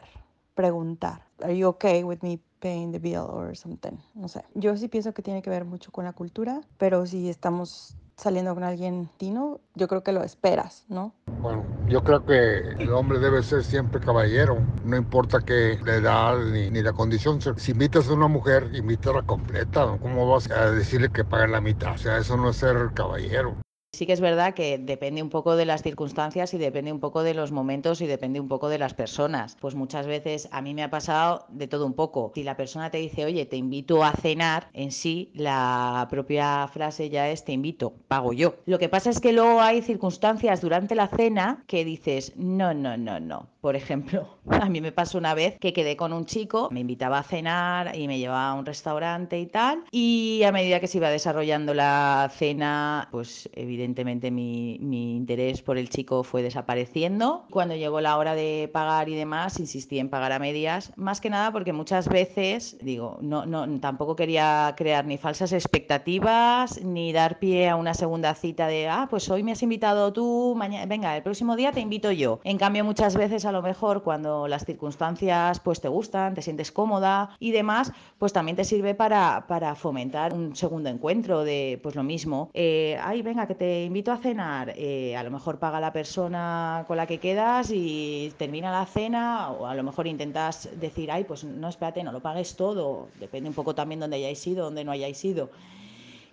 [0.55, 3.97] preguntar, ¿Are you okay with me paying the bill or something?
[4.15, 4.45] No sé.
[4.53, 8.53] Yo sí pienso que tiene que ver mucho con la cultura, pero si estamos saliendo
[8.55, 11.13] con alguien tino, yo creo que lo esperas, ¿no?
[11.39, 16.37] Bueno, yo creo que el hombre debe ser siempre caballero, no importa que la edad
[16.39, 17.39] ni, ni la condición.
[17.57, 19.97] Si invitas a una mujer, invítala completa.
[20.01, 21.93] ¿cómo vas a decirle que pague la mitad?
[21.93, 23.55] O sea, eso no es ser caballero.
[23.97, 27.23] Sí que es verdad que depende un poco de las circunstancias y depende un poco
[27.23, 29.57] de los momentos y depende un poco de las personas.
[29.59, 32.31] Pues muchas veces a mí me ha pasado de todo un poco.
[32.35, 37.09] Si la persona te dice, oye, te invito a cenar, en sí la propia frase
[37.09, 38.57] ya es te invito, pago yo.
[38.67, 42.97] Lo que pasa es que luego hay circunstancias durante la cena que dices, no, no,
[42.97, 43.47] no, no.
[43.61, 47.17] Por ejemplo, a mí me pasó una vez que quedé con un chico, me invitaba
[47.17, 49.85] a cenar y me llevaba a un restaurante y tal.
[49.91, 55.77] Y a medida que se iba desarrollando la cena, pues evidentemente mi, mi interés por
[55.77, 57.45] el chico fue desapareciendo.
[57.49, 61.29] Cuando llegó la hora de pagar y demás, insistí en pagar a medias, más que
[61.29, 67.39] nada porque muchas veces, digo, no, no, tampoco quería crear ni falsas expectativas, ni dar
[67.39, 71.15] pie a una segunda cita de, ah, pues hoy me has invitado tú, mañana, venga,
[71.15, 72.39] el próximo día te invito yo.
[72.43, 76.71] En cambio, muchas veces a lo mejor cuando las circunstancias pues te gustan, te sientes
[76.71, 81.95] cómoda y demás, pues también te sirve para, para fomentar un segundo encuentro de pues
[81.95, 82.49] lo mismo.
[82.53, 85.93] Eh, ay, venga, que te te invito a cenar, eh, a lo mejor paga la
[85.93, 91.11] persona con la que quedas y termina la cena, o a lo mejor intentas decir,
[91.11, 94.65] ay, pues no, espérate, no lo pagues todo, depende un poco también donde hayáis ido,
[94.65, 95.51] donde no hayáis ido.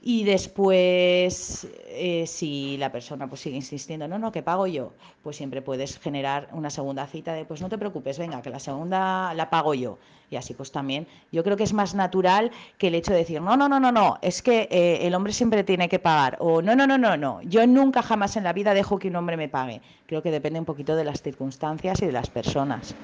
[0.07, 4.92] Y después, eh, si la persona pues sigue insistiendo, no, no, que pago yo,
[5.22, 8.59] pues siempre puedes generar una segunda cita de, pues no te preocupes, venga, que la
[8.59, 9.96] segunda la pago yo.
[10.30, 13.40] Y así pues también, yo creo que es más natural que el hecho de decir,
[13.40, 16.36] no, no, no, no, no, es que eh, el hombre siempre tiene que pagar.
[16.38, 19.16] O no, no, no, no, no, yo nunca jamás en la vida dejo que un
[19.16, 19.80] hombre me pague.
[20.07, 22.94] Creo que depende un poquito de las circunstancias y de las personas.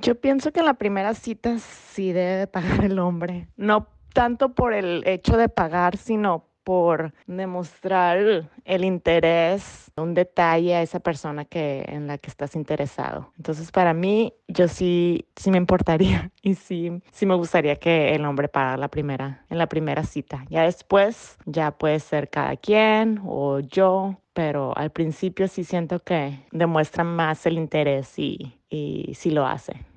[0.00, 3.48] Yo pienso que en la primera cita sí debe pagar el hombre.
[3.56, 10.82] No tanto por el hecho de pagar, sino por demostrar el interés, un detalle a
[10.82, 13.32] esa persona que, en la que estás interesado.
[13.36, 18.24] Entonces, para mí, yo sí, sí me importaría y sí, sí me gustaría que el
[18.24, 20.44] hombre pagara la primera, en la primera cita.
[20.48, 26.46] Ya después, ya puede ser cada quien o yo, pero al principio sí siento que
[26.52, 29.91] demuestra más el interés y, y sí lo hace.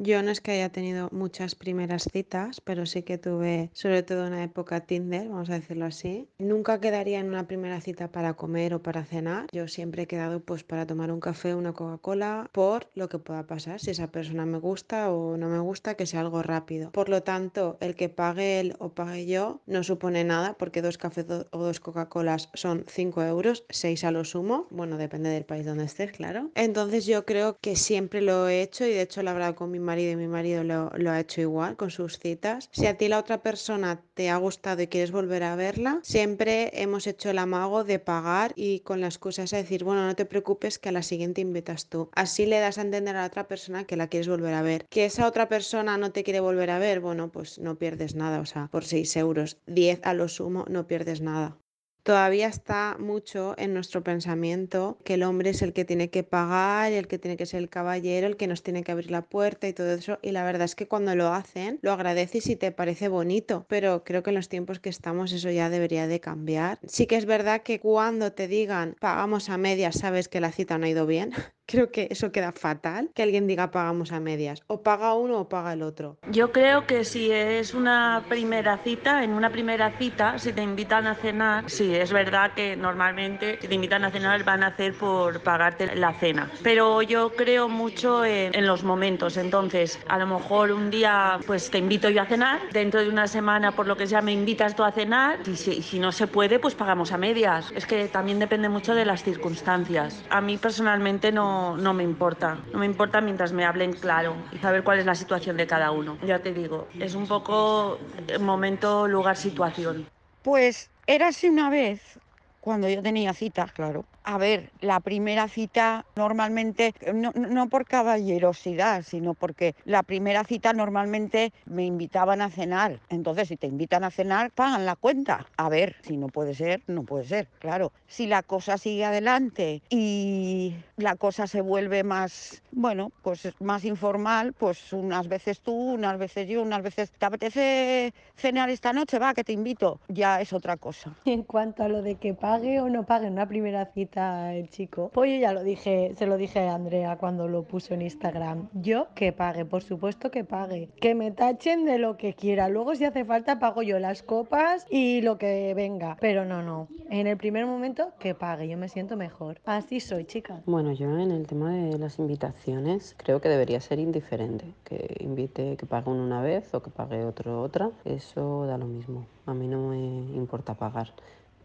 [0.00, 4.28] Yo no es que haya tenido muchas primeras citas, pero sí que tuve, sobre todo
[4.28, 6.28] en la época Tinder, vamos a decirlo así.
[6.38, 9.48] Nunca quedaría en una primera cita para comer o para cenar.
[9.50, 13.48] Yo siempre he quedado pues para tomar un café una Coca-Cola por lo que pueda
[13.48, 13.80] pasar.
[13.80, 16.92] Si esa persona me gusta o no me gusta, que sea algo rápido.
[16.92, 20.96] Por lo tanto, el que pague él o pague yo no supone nada porque dos
[20.96, 24.68] cafés o dos Coca-Colas son 5 euros, 6 a lo sumo.
[24.70, 26.52] Bueno, depende del país donde estés, claro.
[26.54, 29.72] Entonces yo creo que siempre lo he hecho y de hecho lo he hablado con
[29.72, 32.68] mi marido y mi marido lo, ha hecho igual con sus citas.
[32.72, 36.70] Si a ti la otra persona te ha gustado y quieres volver a verla, siempre
[36.74, 40.26] hemos hecho el amago de pagar y con la excusa es decir, bueno, no te
[40.26, 42.10] preocupes que a la siguiente invitas tú.
[42.14, 44.86] Así le das a entender a la otra persona que la quieres volver a ver.
[44.90, 48.40] Que esa otra persona no te quiere volver a ver, bueno, pues no pierdes nada,
[48.40, 51.56] o sea, por 6 euros, 10 a lo sumo, no pierdes nada
[52.02, 56.92] todavía está mucho en nuestro pensamiento que el hombre es el que tiene que pagar,
[56.92, 59.68] el que tiene que ser el caballero, el que nos tiene que abrir la puerta
[59.68, 60.18] y todo eso.
[60.22, 63.66] Y la verdad es que cuando lo hacen, lo agradeces y te parece bonito.
[63.68, 66.78] Pero creo que en los tiempos que estamos eso ya debería de cambiar.
[66.86, 70.78] Sí que es verdad que cuando te digan pagamos a medias, sabes que la cita
[70.78, 71.32] no ha ido bien.
[71.70, 74.62] Creo que eso queda fatal, que alguien diga pagamos a medias.
[74.68, 76.16] O paga uno o paga el otro.
[76.30, 81.06] Yo creo que si es una primera cita, en una primera cita, si te invitan
[81.06, 84.94] a cenar, sí, es verdad que normalmente si te invitan a cenar van a hacer
[84.94, 86.50] por pagarte la cena.
[86.62, 89.36] Pero yo creo mucho en, los momentos.
[89.36, 93.26] Entonces, a lo mejor un día pues te invito yo a cenar, dentro de una
[93.26, 96.28] semana por lo que sea me invitas tú a cenar y si, si no se
[96.28, 97.70] puede pues pagamos a medias.
[97.74, 100.24] Es que también depende mucho de las circunstancias.
[100.30, 102.58] A mí personalmente no no, me importa.
[102.72, 105.90] No me importa mientras me hablen claro y saber cuál es la situación de cada
[105.90, 106.18] uno.
[106.22, 107.98] Ya te digo, es un poco
[108.40, 110.06] momento, lugar, situación.
[110.42, 112.18] Pues era así una vez,
[112.60, 114.06] cuando yo tenía citas, claro.
[114.24, 120.72] A ver, la primera cita normalmente, no, no, por caballerosidad, sino porque la primera cita
[120.74, 123.00] normalmente me invitaban a cenar.
[123.08, 125.46] Entonces, si te invitan a cenar, pagan la cuenta.
[125.56, 127.92] A ver, si no puede ser, no puede ser, claro.
[128.06, 134.52] Si la cosa sigue adelante y la cosa se vuelve más, bueno, pues más informal,
[134.58, 139.18] pues unas veces tú, unas veces yo, unas veces, ¿te apetece cenar esta noche?
[139.18, 140.00] Va, que te invito.
[140.08, 141.14] Ya es otra cosa.
[141.24, 145.10] En cuanto a lo de que pague o no pague una primera cita, el chico.
[145.12, 148.68] Pues yo ya lo dije, se lo dije a Andrea cuando lo puso en Instagram.
[148.72, 150.88] Yo que pague, por supuesto que pague.
[151.00, 152.68] Que me tachen de lo que quiera.
[152.68, 156.16] Luego si hace falta pago yo las copas y lo que venga.
[156.20, 156.88] Pero no, no.
[157.10, 159.60] En el primer momento que pague, yo me siento mejor.
[159.64, 160.60] Así soy, chica.
[160.66, 164.64] Bueno, yo en el tema de las invitaciones creo que debería ser indiferente.
[164.84, 167.90] Que invite, que pague uno una vez o que pague otro otra.
[168.04, 169.26] Eso da lo mismo.
[169.46, 169.96] A mí no me
[170.36, 171.12] importa pagar.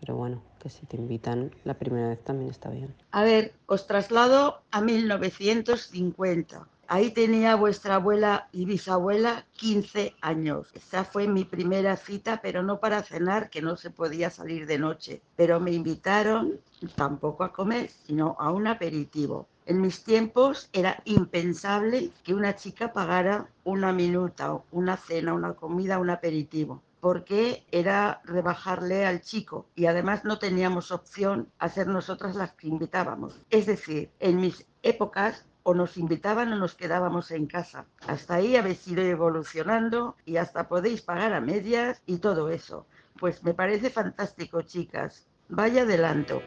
[0.03, 2.93] Pero bueno, que si te invitan la primera vez también está bien.
[3.11, 6.67] A ver, os traslado a 1950.
[6.89, 10.67] Ahí tenía vuestra abuela y bisabuela 15 años.
[10.73, 14.77] Esa fue mi primera cita, pero no para cenar, que no se podía salir de
[14.77, 15.21] noche.
[15.37, 16.59] Pero me invitaron
[16.95, 19.47] tampoco a comer, sino a un aperitivo.
[19.65, 25.97] En mis tiempos era impensable que una chica pagara una minuta, una cena, una comida,
[25.97, 32.33] un aperitivo porque era rebajarle al chico y además no teníamos opción a ser nosotras
[32.37, 33.41] las que invitábamos.
[33.49, 37.87] Es decir, en mis épocas o nos invitaban o nos quedábamos en casa.
[38.07, 42.87] Hasta ahí habéis ido evolucionando y hasta podéis pagar a medias y todo eso.
[43.19, 45.27] Pues me parece fantástico, chicas.
[45.49, 46.41] Vaya adelanto.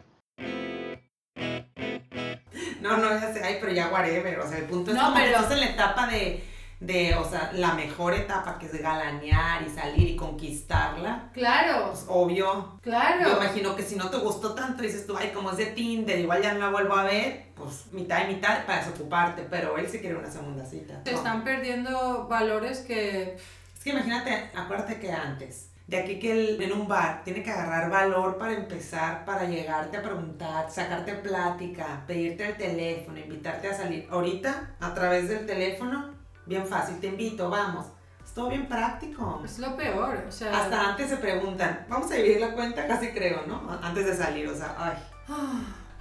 [2.81, 4.39] No, no, ya sé, ay, pero ya whatever.
[4.39, 6.43] O sea, el punto es No, como pero- estás en la etapa de,
[6.79, 11.29] de, o sea, la mejor etapa que es galanear y salir y conquistarla.
[11.33, 11.87] Claro.
[11.89, 12.79] Pues, obvio.
[12.81, 13.29] Claro.
[13.29, 16.19] Yo imagino que si no te gustó tanto, dices tú, ay, como es de Tinder,
[16.19, 19.87] igual ya no la vuelvo a ver, pues mitad y mitad para desocuparte, pero él
[19.89, 21.01] sí quiere una segunda cita.
[21.03, 23.35] Se están perdiendo valores que...
[23.77, 27.49] Es que imagínate, acuérdate que antes, de aquí que él en un bar tiene que
[27.49, 33.73] agarrar valor para empezar, para llegarte a preguntar, sacarte plática, pedirte el teléfono, invitarte a
[33.73, 34.07] salir.
[34.11, 36.16] Ahorita, a través del teléfono,
[36.47, 37.85] bien fácil, te invito, vamos.
[38.25, 39.41] Es todo bien práctico.
[39.45, 40.57] Es lo peor, o sea...
[40.63, 43.61] Hasta antes se preguntan, vamos a dividir la cuenta, casi creo, ¿no?
[43.81, 44.97] Antes de salir, o sea, ay.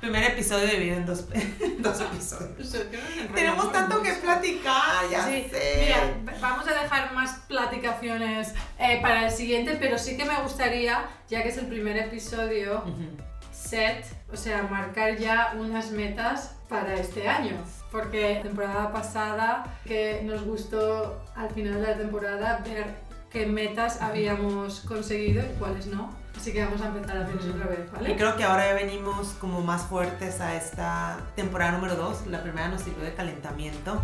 [0.01, 1.25] Primer episodio dividido en dos,
[1.79, 2.77] dos episodios.
[3.35, 5.85] Tenemos tanto que platicar, ya Sí, sé.
[6.25, 11.07] Mira, vamos a dejar más platicaciones eh, para el siguiente, pero sí que me gustaría,
[11.31, 12.85] ya que es el primer episodio,
[13.67, 17.57] set, o sea, marcar ya unas metas para este año.
[17.93, 22.87] Porque temporada pasada que nos gustó al final de la temporada ver
[23.31, 26.11] qué metas habíamos conseguido y cuáles no.
[26.37, 28.11] Así que vamos a empezar a hacer eso otra vez, ¿vale?
[28.13, 32.27] Y creo que ahora ya venimos como más fuertes a esta temporada número 2.
[32.27, 34.03] La primera nos sirvió de calentamiento.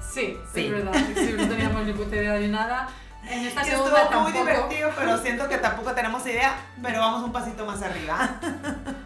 [0.00, 0.66] Sí, Sí.
[0.66, 0.92] es verdad.
[1.14, 2.88] Sí, no teníamos ni puta idea de nada.
[3.28, 7.32] En esta Que estuvo muy divertido, pero siento que tampoco tenemos idea, pero vamos un
[7.32, 8.36] pasito más arriba.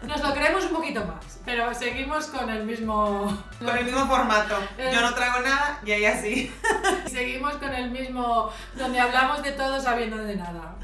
[0.03, 3.45] Nos lo creemos un poquito más, pero seguimos con el mismo...
[3.59, 4.57] Con el mismo formato.
[4.77, 4.91] Eh.
[4.93, 6.53] Yo no traigo nada y ella sí.
[7.05, 8.51] Seguimos con el mismo...
[8.75, 10.75] donde hablamos de todo sabiendo de nada.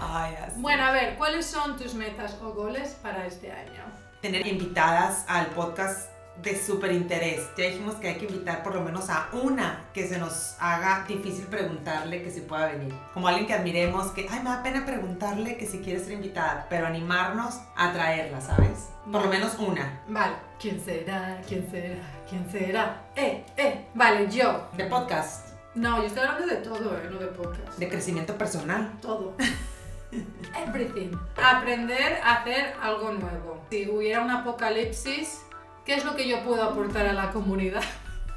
[0.00, 0.60] Ay, así.
[0.60, 3.82] Bueno, a ver, ¿cuáles son tus metas o goles para este año?
[4.20, 7.40] Tener invitadas al podcast de súper interés.
[7.56, 11.04] Ya dijimos que hay que invitar por lo menos a una que se nos haga
[11.08, 12.94] difícil preguntarle que si pueda venir.
[13.12, 16.66] Como alguien que admiremos, que, ay, me da pena preguntarle que si quiere ser invitada,
[16.70, 18.88] pero animarnos a traerla, ¿sabes?
[19.10, 20.00] Por lo menos una.
[20.06, 21.40] Vale, ¿quién será?
[21.46, 21.96] ¿Quién será?
[22.28, 23.02] ¿Quién será?
[23.16, 24.68] Eh, eh, vale, yo.
[24.76, 27.78] De podcast, No, yo estoy hablando de todo, eh, no de podcast.
[27.78, 28.92] de crecimiento personal.
[29.00, 29.34] Todo.
[30.56, 31.10] Everything.
[31.42, 33.64] Aprender a hacer algo nuevo.
[33.70, 35.40] Si hubiera un apocalipsis,
[35.88, 37.82] ¿qué es lo que yo puedo aportar a la comunidad?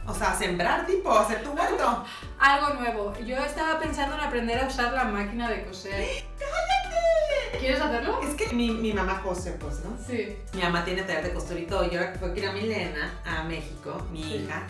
[0.07, 2.05] O sea, sembrar tipo, hacer tu huerto.
[2.39, 3.13] Algo nuevo.
[3.19, 6.07] Yo estaba pensando en aprender a usar la máquina de coser.
[7.59, 8.21] ¿Quieres hacerlo?
[8.23, 9.95] Es que mi, mi mamá cose, pues, ¿no?
[10.07, 10.37] Sí.
[10.53, 11.83] Mi mamá tiene taller de costura y todo.
[11.83, 14.33] Y ahora que fue que era Milena a México, mi Sí.
[14.37, 14.63] hija,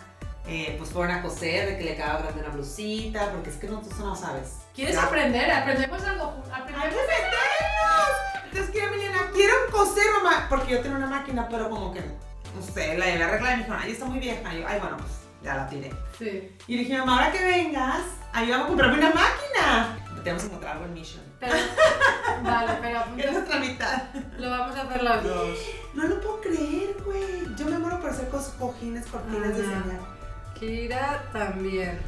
[0.48, 3.68] eh, pues fueron a coser, de que le quedaba grande una blusita, porque es que
[3.68, 4.58] no, tú no sabes.
[4.74, 5.04] ¿Quieres Ya.
[5.04, 5.52] aprender?
[5.52, 6.52] Aprendemos algo juntos.
[6.52, 6.96] Aprendemos
[8.46, 12.31] Entonces quiero, Milena, quiero coser, mamá, porque yo tengo una máquina, pero como que, no
[12.62, 14.54] sé, la llevé a arreglar y me dijo, ay, está muy vieja.
[14.54, 15.12] Y yo, ay, bueno, pues
[15.44, 15.92] ya la tiré.
[16.18, 16.56] Sí.
[16.68, 18.02] Y le dije, mamá, ahora que vengas,
[18.34, 19.98] ayúdame a comprarme una máquina.
[20.24, 21.24] Tenemos que encontrar algo en Mission.
[21.40, 21.54] Pero,
[22.44, 24.04] vale, pero es nuestra mitad.
[24.38, 25.58] lo vamos a hacer las dos.
[25.94, 27.56] No lo puedo creer, güey.
[27.56, 29.58] Yo me muero por hacer cojines, cortinas, Ajá.
[29.58, 30.00] diseñar.
[30.60, 32.00] Kira también.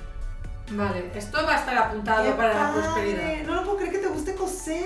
[0.72, 3.44] Vale, esto va a estar apuntado ¡Qué para la prosperidad.
[3.46, 4.86] No lo puedo creer que te guste coser.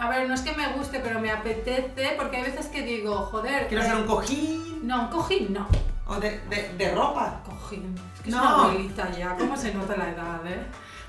[0.00, 3.16] A ver, no es que me guste, pero me apetece porque hay veces que digo,
[3.16, 3.68] joder.
[3.68, 4.86] Quiero eh, hacer un cojín.
[4.86, 5.68] No, un cojín no.
[6.06, 7.40] O de, de, de ropa.
[7.44, 7.94] Cojín.
[8.16, 8.36] Es que No.
[8.38, 10.62] es una abuelita ya, ¿cómo se nota la edad, eh?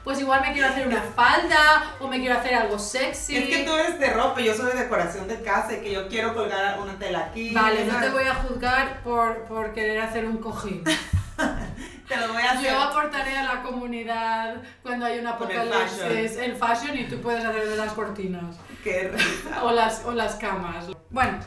[0.04, 3.38] Pues igual me quiero hacer una falda o me quiero hacer algo sexy.
[3.38, 5.92] Es que tú eres de ropa y yo soy de decoración de casa y que
[5.92, 7.54] yo quiero colgar una tela aquí.
[7.54, 10.84] Vale, no te voy a juzgar por, por querer hacer un cojín.
[12.08, 12.72] Te lo voy a hacer.
[12.72, 17.22] Yo aportaré a la comunidad cuando hay una Con el apocalipsis el fashion y tú
[17.22, 18.58] puedes hacer de las cortinas.
[18.84, 19.64] Qué risa.
[19.64, 20.88] o las, o las camas.
[21.10, 21.40] Bueno,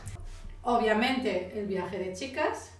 [0.63, 2.71] obviamente el viaje de chicas.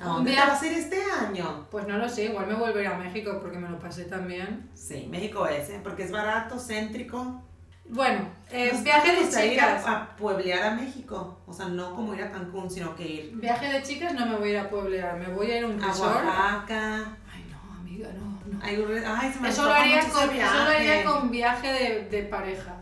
[0.00, 1.66] ¿A dónde te vas a ir este año?
[1.72, 4.70] Pues no lo sé, igual me vuelvo a a México porque me lo pasé también.
[4.74, 5.80] Sí, México es, ¿eh?
[5.82, 7.42] Porque es barato, céntrico.
[7.90, 9.84] Bueno, eh, Nos viaje de gusta ir chicas.
[9.86, 11.40] a, a pueblear a México.
[11.46, 14.36] O sea, no como ir a Cancún, sino que ir Viaje de chicas no me
[14.36, 16.14] voy a ir a pueblear, me voy a ir a un a resort.
[16.24, 17.16] Oaxaca.
[17.32, 18.60] Ay, no, amiga, no, no.
[18.62, 21.04] Ay, se me Eso lo, haría con, eso lo haría viaje.
[21.04, 22.77] con viaje de, de parejas.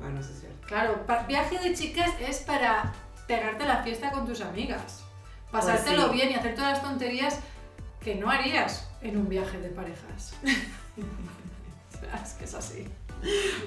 [0.00, 0.66] Mm, bueno, eso es cierto.
[0.66, 2.92] Claro, viaje de chicas es para
[3.26, 5.02] pegarte la fiesta con tus amigas.
[5.50, 6.16] Pasártelo Pues sí.
[6.16, 7.38] bien y hacer todas las tonterías
[8.00, 10.34] que no harías en un viaje de parejas.
[12.24, 12.88] es que es así.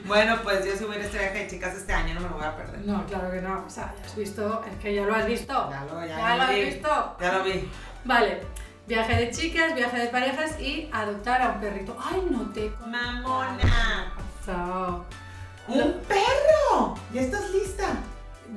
[0.05, 2.45] Bueno, pues yo si hubiera este viaje de chicas este año no me lo voy
[2.45, 2.79] a perder.
[2.81, 3.63] No, claro que no.
[3.65, 5.69] O sea, ya has visto, es que ya lo has visto.
[5.69, 6.63] Ya lo, ya, Ya lo has vi.
[6.65, 7.17] visto.
[7.21, 7.69] Ya lo vi.
[8.05, 8.41] Vale,
[8.87, 11.95] viaje de chicas, viaje de parejas y adoptar a un perrito.
[12.03, 12.71] ¡Ay, no te!
[12.87, 14.13] Mamona.
[15.67, 16.95] ¡Un perro!
[17.13, 17.95] ¿Ya estás lista?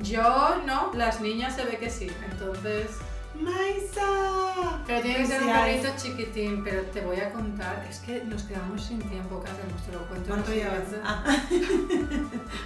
[0.02, 2.90] Yo no, las niñas se ve que sí, entonces...
[3.34, 4.82] ¡Maisa!
[4.86, 8.42] Pero tiene que ser un perrito chiquitín, pero te voy a contar, es que nos
[8.44, 9.82] quedamos sin tiempo, ¿qué hacemos?
[9.82, 10.34] Te lo cuento.
[10.34, 10.82] en ¿Cuánto llevas?
[11.04, 11.22] Ah.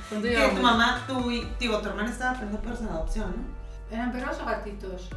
[0.08, 0.56] ¿Cuánto Que llevamos?
[0.56, 3.94] tu mamá, tu, digo, tu hermana estaba poniendo perros en adopción, ¿no?
[3.94, 5.10] ¿Eran perros o gatitos?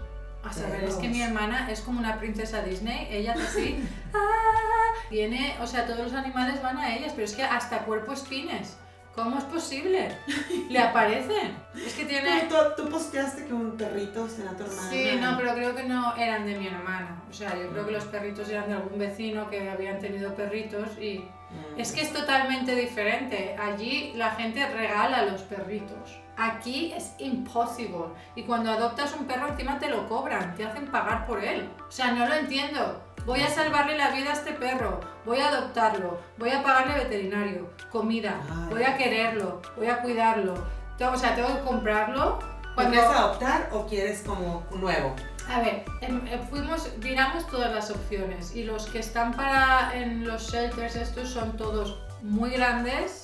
[0.44, 1.16] A saber, es que Perros.
[1.16, 5.00] mi hermana es como una princesa Disney, ella hace así, ¡ah!
[5.10, 8.76] tiene, o sea, todos los animales van a ellas, pero es que hasta cuerpo espines.
[9.16, 10.10] ¿Cómo es posible?
[10.70, 11.56] Le aparecen.
[11.76, 12.42] Es que tiene...
[12.50, 14.90] Tú, tú- tú posteaste que un perrito será tu hermana.
[14.90, 17.22] Sí, no, pero creo que no eran de mi hermana.
[17.30, 20.98] O sea, yo creo que los perritos eran de algún vecino que habían tenido perritos
[21.00, 21.20] y...
[21.20, 21.80] Mm.
[21.80, 23.56] Es que es totalmente diferente.
[23.60, 26.20] Allí la gente regala los perritos.
[26.36, 28.06] Aquí es imposible.
[28.36, 31.70] Y cuando adoptas un perro encima te lo cobran, te hacen pagar por él.
[31.88, 33.03] O sea, no lo entiendo.
[33.26, 37.70] Voy a salvarle la vida a este perro, voy a adoptarlo, voy a pagarle veterinario,
[37.90, 40.54] comida, voy a quererlo, voy a cuidarlo.
[41.00, 42.40] O sea, tengo que comprarlo.
[42.76, 45.16] ¿Lo quieres adoptar o quieres como nuevo?
[45.50, 50.26] A ver, em- em, fuimos, miramos todas las opciones y los que están para en
[50.26, 53.24] los shelters estos son todos muy grandes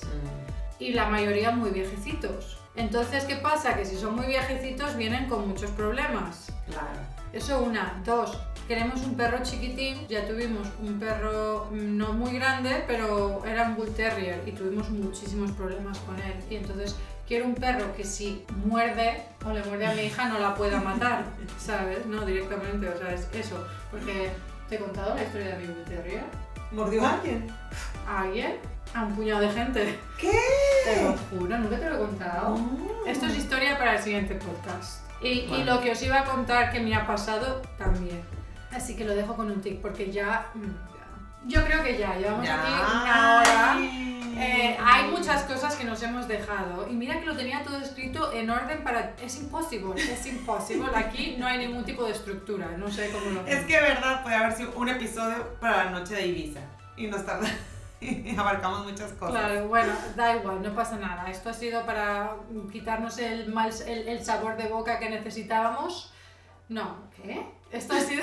[0.78, 2.58] y la mayoría muy viejecitos.
[2.76, 3.74] Entonces, ¿qué pasa?
[3.74, 6.52] Que si son muy viejecitos vienen con muchos problemas.
[6.68, 7.00] Claro.
[7.32, 8.00] Eso una.
[8.04, 8.38] Dos,
[8.70, 10.06] queremos un perro chiquitín.
[10.06, 14.88] Ya tuvimos un perro mm, no muy grande, pero era un Bull Terrier y tuvimos
[14.90, 16.34] muchísimos problemas con él.
[16.48, 16.94] Y entonces
[17.26, 20.80] quiero un perro que si muerde o le muerde a mi hija no la pueda
[20.80, 21.24] matar,
[21.58, 22.06] ¿sabes?
[22.06, 23.66] No directamente, o sea, es eso.
[23.90, 24.30] Porque
[24.68, 26.22] te he contado la historia de mi Bull Terrier.
[26.70, 27.48] ¿Mordió a alguien?
[28.06, 28.54] ¿A alguien?
[28.94, 29.98] A un puñado de gente.
[30.16, 30.30] ¿Qué?
[30.84, 32.56] Te lo juro, nunca te lo he contado.
[33.04, 35.02] Esto es historia para el siguiente podcast.
[35.20, 35.64] Y, y Bueno.
[35.74, 38.22] lo que os iba a contar que me ha pasado también.
[38.72, 40.50] Así que lo dejo con un tic porque ya...
[40.54, 41.06] mm, ya.
[41.46, 42.60] Yo creo que ya, llevamos Ya.
[42.60, 43.76] aquí una hora.
[44.42, 46.88] Eh, hay muchas cosas que nos hemos dejado.
[46.88, 49.14] Y mira que lo tenía todo escrito en orden para...
[49.20, 50.88] Es imposible, es imposible.
[50.94, 52.68] Aquí no hay ningún tipo de estructura.
[52.78, 53.46] No sé cómo lo...
[53.46, 56.60] Es que, verdad, puede haber sido un episodio para la noche de Ibiza.
[56.96, 57.48] Y nos tarda.
[58.00, 59.36] y abarcamos muchas cosas.
[59.36, 61.28] Claro, bueno, da igual, no pasa nada.
[61.30, 62.34] Esto ha sido para
[62.72, 66.14] quitarnos el, mal, el, el sabor de boca que necesitábamos.
[66.70, 67.44] No, ¿qué?
[67.72, 68.22] Esto ha sido...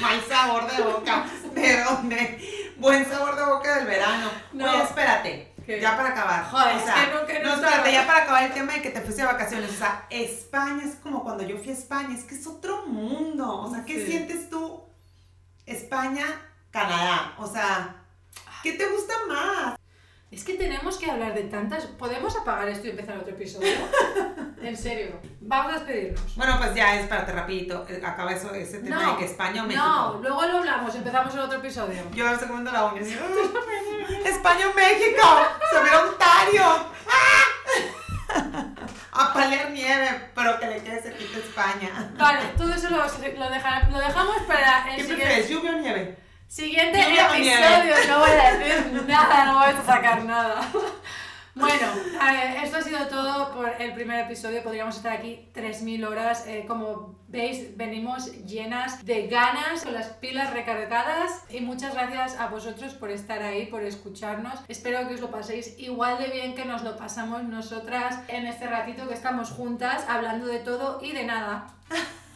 [0.00, 1.24] Mal sabor de boca.
[1.54, 2.72] ¿De dónde?
[2.76, 4.30] Buen sabor de boca del verano.
[4.52, 4.70] No.
[4.70, 5.52] Oye, espérate.
[5.64, 5.80] ¿Qué?
[5.80, 6.44] Ya para acabar.
[6.50, 8.52] Joder, O es sea, que no- que no no, estaba- espérate, ya para acabar el
[8.52, 9.70] tema de que te fuiste de vacaciones.
[9.70, 13.60] O sea, España es como cuando yo fui a España, es que es otro mundo.
[13.60, 14.06] O sea, ¿qué Sí.
[14.10, 14.82] sientes tú?
[15.66, 16.26] España,
[16.72, 17.34] Canadá.
[17.38, 17.94] O sea,
[18.64, 19.76] ¿qué te gusta más?
[20.32, 21.84] Es que tenemos que hablar de tantas...
[21.84, 23.68] ¿Podemos apagar esto y empezar otro episodio?
[24.62, 25.20] en serio.
[25.42, 26.36] Vamos a despedirnos.
[26.36, 27.84] Bueno, pues ya, espérate, rapidito.
[27.86, 29.84] eh, Acaba eso, ese tema de que España o México.
[29.84, 32.02] No, luego lo hablamos, empezamos el otro episodio.
[32.14, 33.02] Yo me estoy comiendo la uña.
[33.02, 35.22] España o México.
[35.70, 36.86] Se ve Ontario.
[37.10, 38.64] ¡Ah!
[39.12, 42.10] A paliar nieve, pero que le quede cerquita España.
[42.16, 45.24] Vale, todo eso lo, lo, dejar- lo dejamos para el ¿Qué siguiente...
[45.26, 46.16] prefieres, lluvia o nieve?
[46.52, 50.60] Siguiente episodio, no voy a decir nada, no voy a sacar nada.
[51.54, 51.86] Bueno,
[52.30, 54.62] eh, esto ha sido todo por el primer episodio.
[54.62, 56.46] Podríamos estar aquí 3.000 horas.
[56.46, 61.42] Eh, como veis, venimos llenas de ganas, con las pilas recargadas.
[61.48, 64.60] Y muchas gracias a vosotros por estar ahí, por escucharnos.
[64.68, 68.66] Espero que os lo paséis igual de bien que nos lo pasamos nosotras en este
[68.66, 71.68] ratito que estamos juntas, hablando de todo y de nada.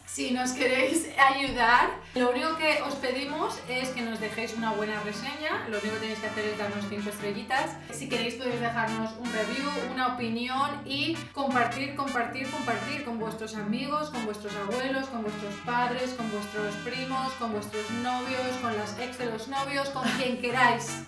[0.07, 4.99] Si nos queréis ayudar, lo único que os pedimos es que nos dejéis una buena
[5.01, 5.67] reseña.
[5.69, 7.75] Lo único que tenéis que hacer es darnos 5 estrellitas.
[7.91, 14.09] Si queréis podéis dejarnos un review, una opinión y compartir, compartir, compartir con vuestros amigos,
[14.09, 19.17] con vuestros abuelos, con vuestros padres, con vuestros primos, con vuestros novios, con las ex
[19.17, 21.03] de los novios, con quien queráis.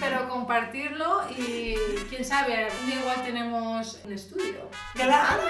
[0.00, 1.74] Pero compartirlo y
[2.08, 4.68] quién sabe, algún día igual tenemos un estudio.
[4.94, 5.42] ¡Claro!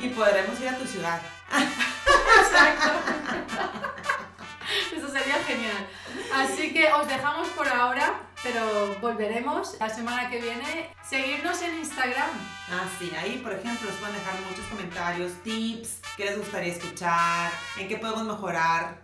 [0.00, 1.20] Y podremos ir a tu ciudad.
[4.96, 5.86] Eso sería genial.
[6.34, 10.90] Así que os dejamos por ahora, pero volveremos la semana que viene.
[11.02, 12.30] Seguirnos en Instagram.
[12.70, 17.50] Ah, sí, ahí por ejemplo os pueden dejar muchos comentarios, tips, qué les gustaría escuchar,
[17.78, 19.02] en qué podemos mejorar.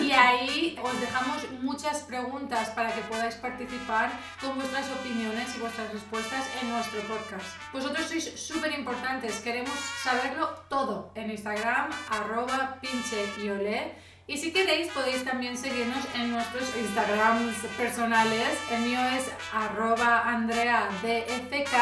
[0.00, 5.92] Y ahí os dejamos muchas preguntas para que podáis participar con vuestras opiniones y vuestras
[5.92, 7.46] respuestas en nuestro podcast.
[7.72, 14.07] Vosotros sois súper importantes, queremos saberlo todo en Instagram, arroba pinche y olé.
[14.30, 18.58] Y si queréis podéis también seguirnos en nuestros Instagrams personales.
[18.70, 19.24] El mío es
[19.54, 21.74] arroba andreadfk.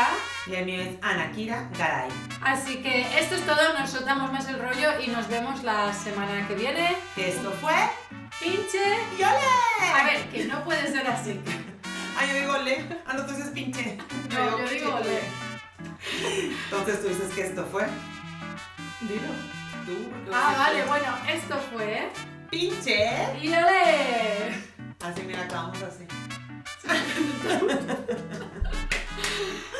[0.46, 2.08] Y el mío es Anakira Garay.
[2.40, 6.46] Así que esto es todo, nos soltamos más el rollo y nos vemos la semana
[6.46, 6.96] que viene.
[7.16, 7.74] Que esto fue
[8.40, 8.78] Pinche
[9.18, 9.22] y.
[9.24, 11.40] A ver, que no puede ser así.
[12.18, 12.82] Ah, yo digo olé.
[13.04, 13.98] Ah, no, tú dices pinche.
[14.30, 15.20] No, yo pinche digo y olé.
[16.64, 17.86] Entonces tú dices que esto fue.
[19.02, 19.28] Dilo.
[19.84, 20.10] Tú.
[20.32, 22.08] Ah, vale, bueno, esto fue.
[22.50, 23.38] Pinche.
[23.42, 24.54] Y olé.
[25.00, 26.06] Así, mira, acabamos así.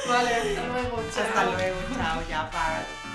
[0.09, 1.03] Vale, hasta luego.
[1.15, 1.25] Chao.
[1.25, 3.06] Hasta luego, chao, ya, para.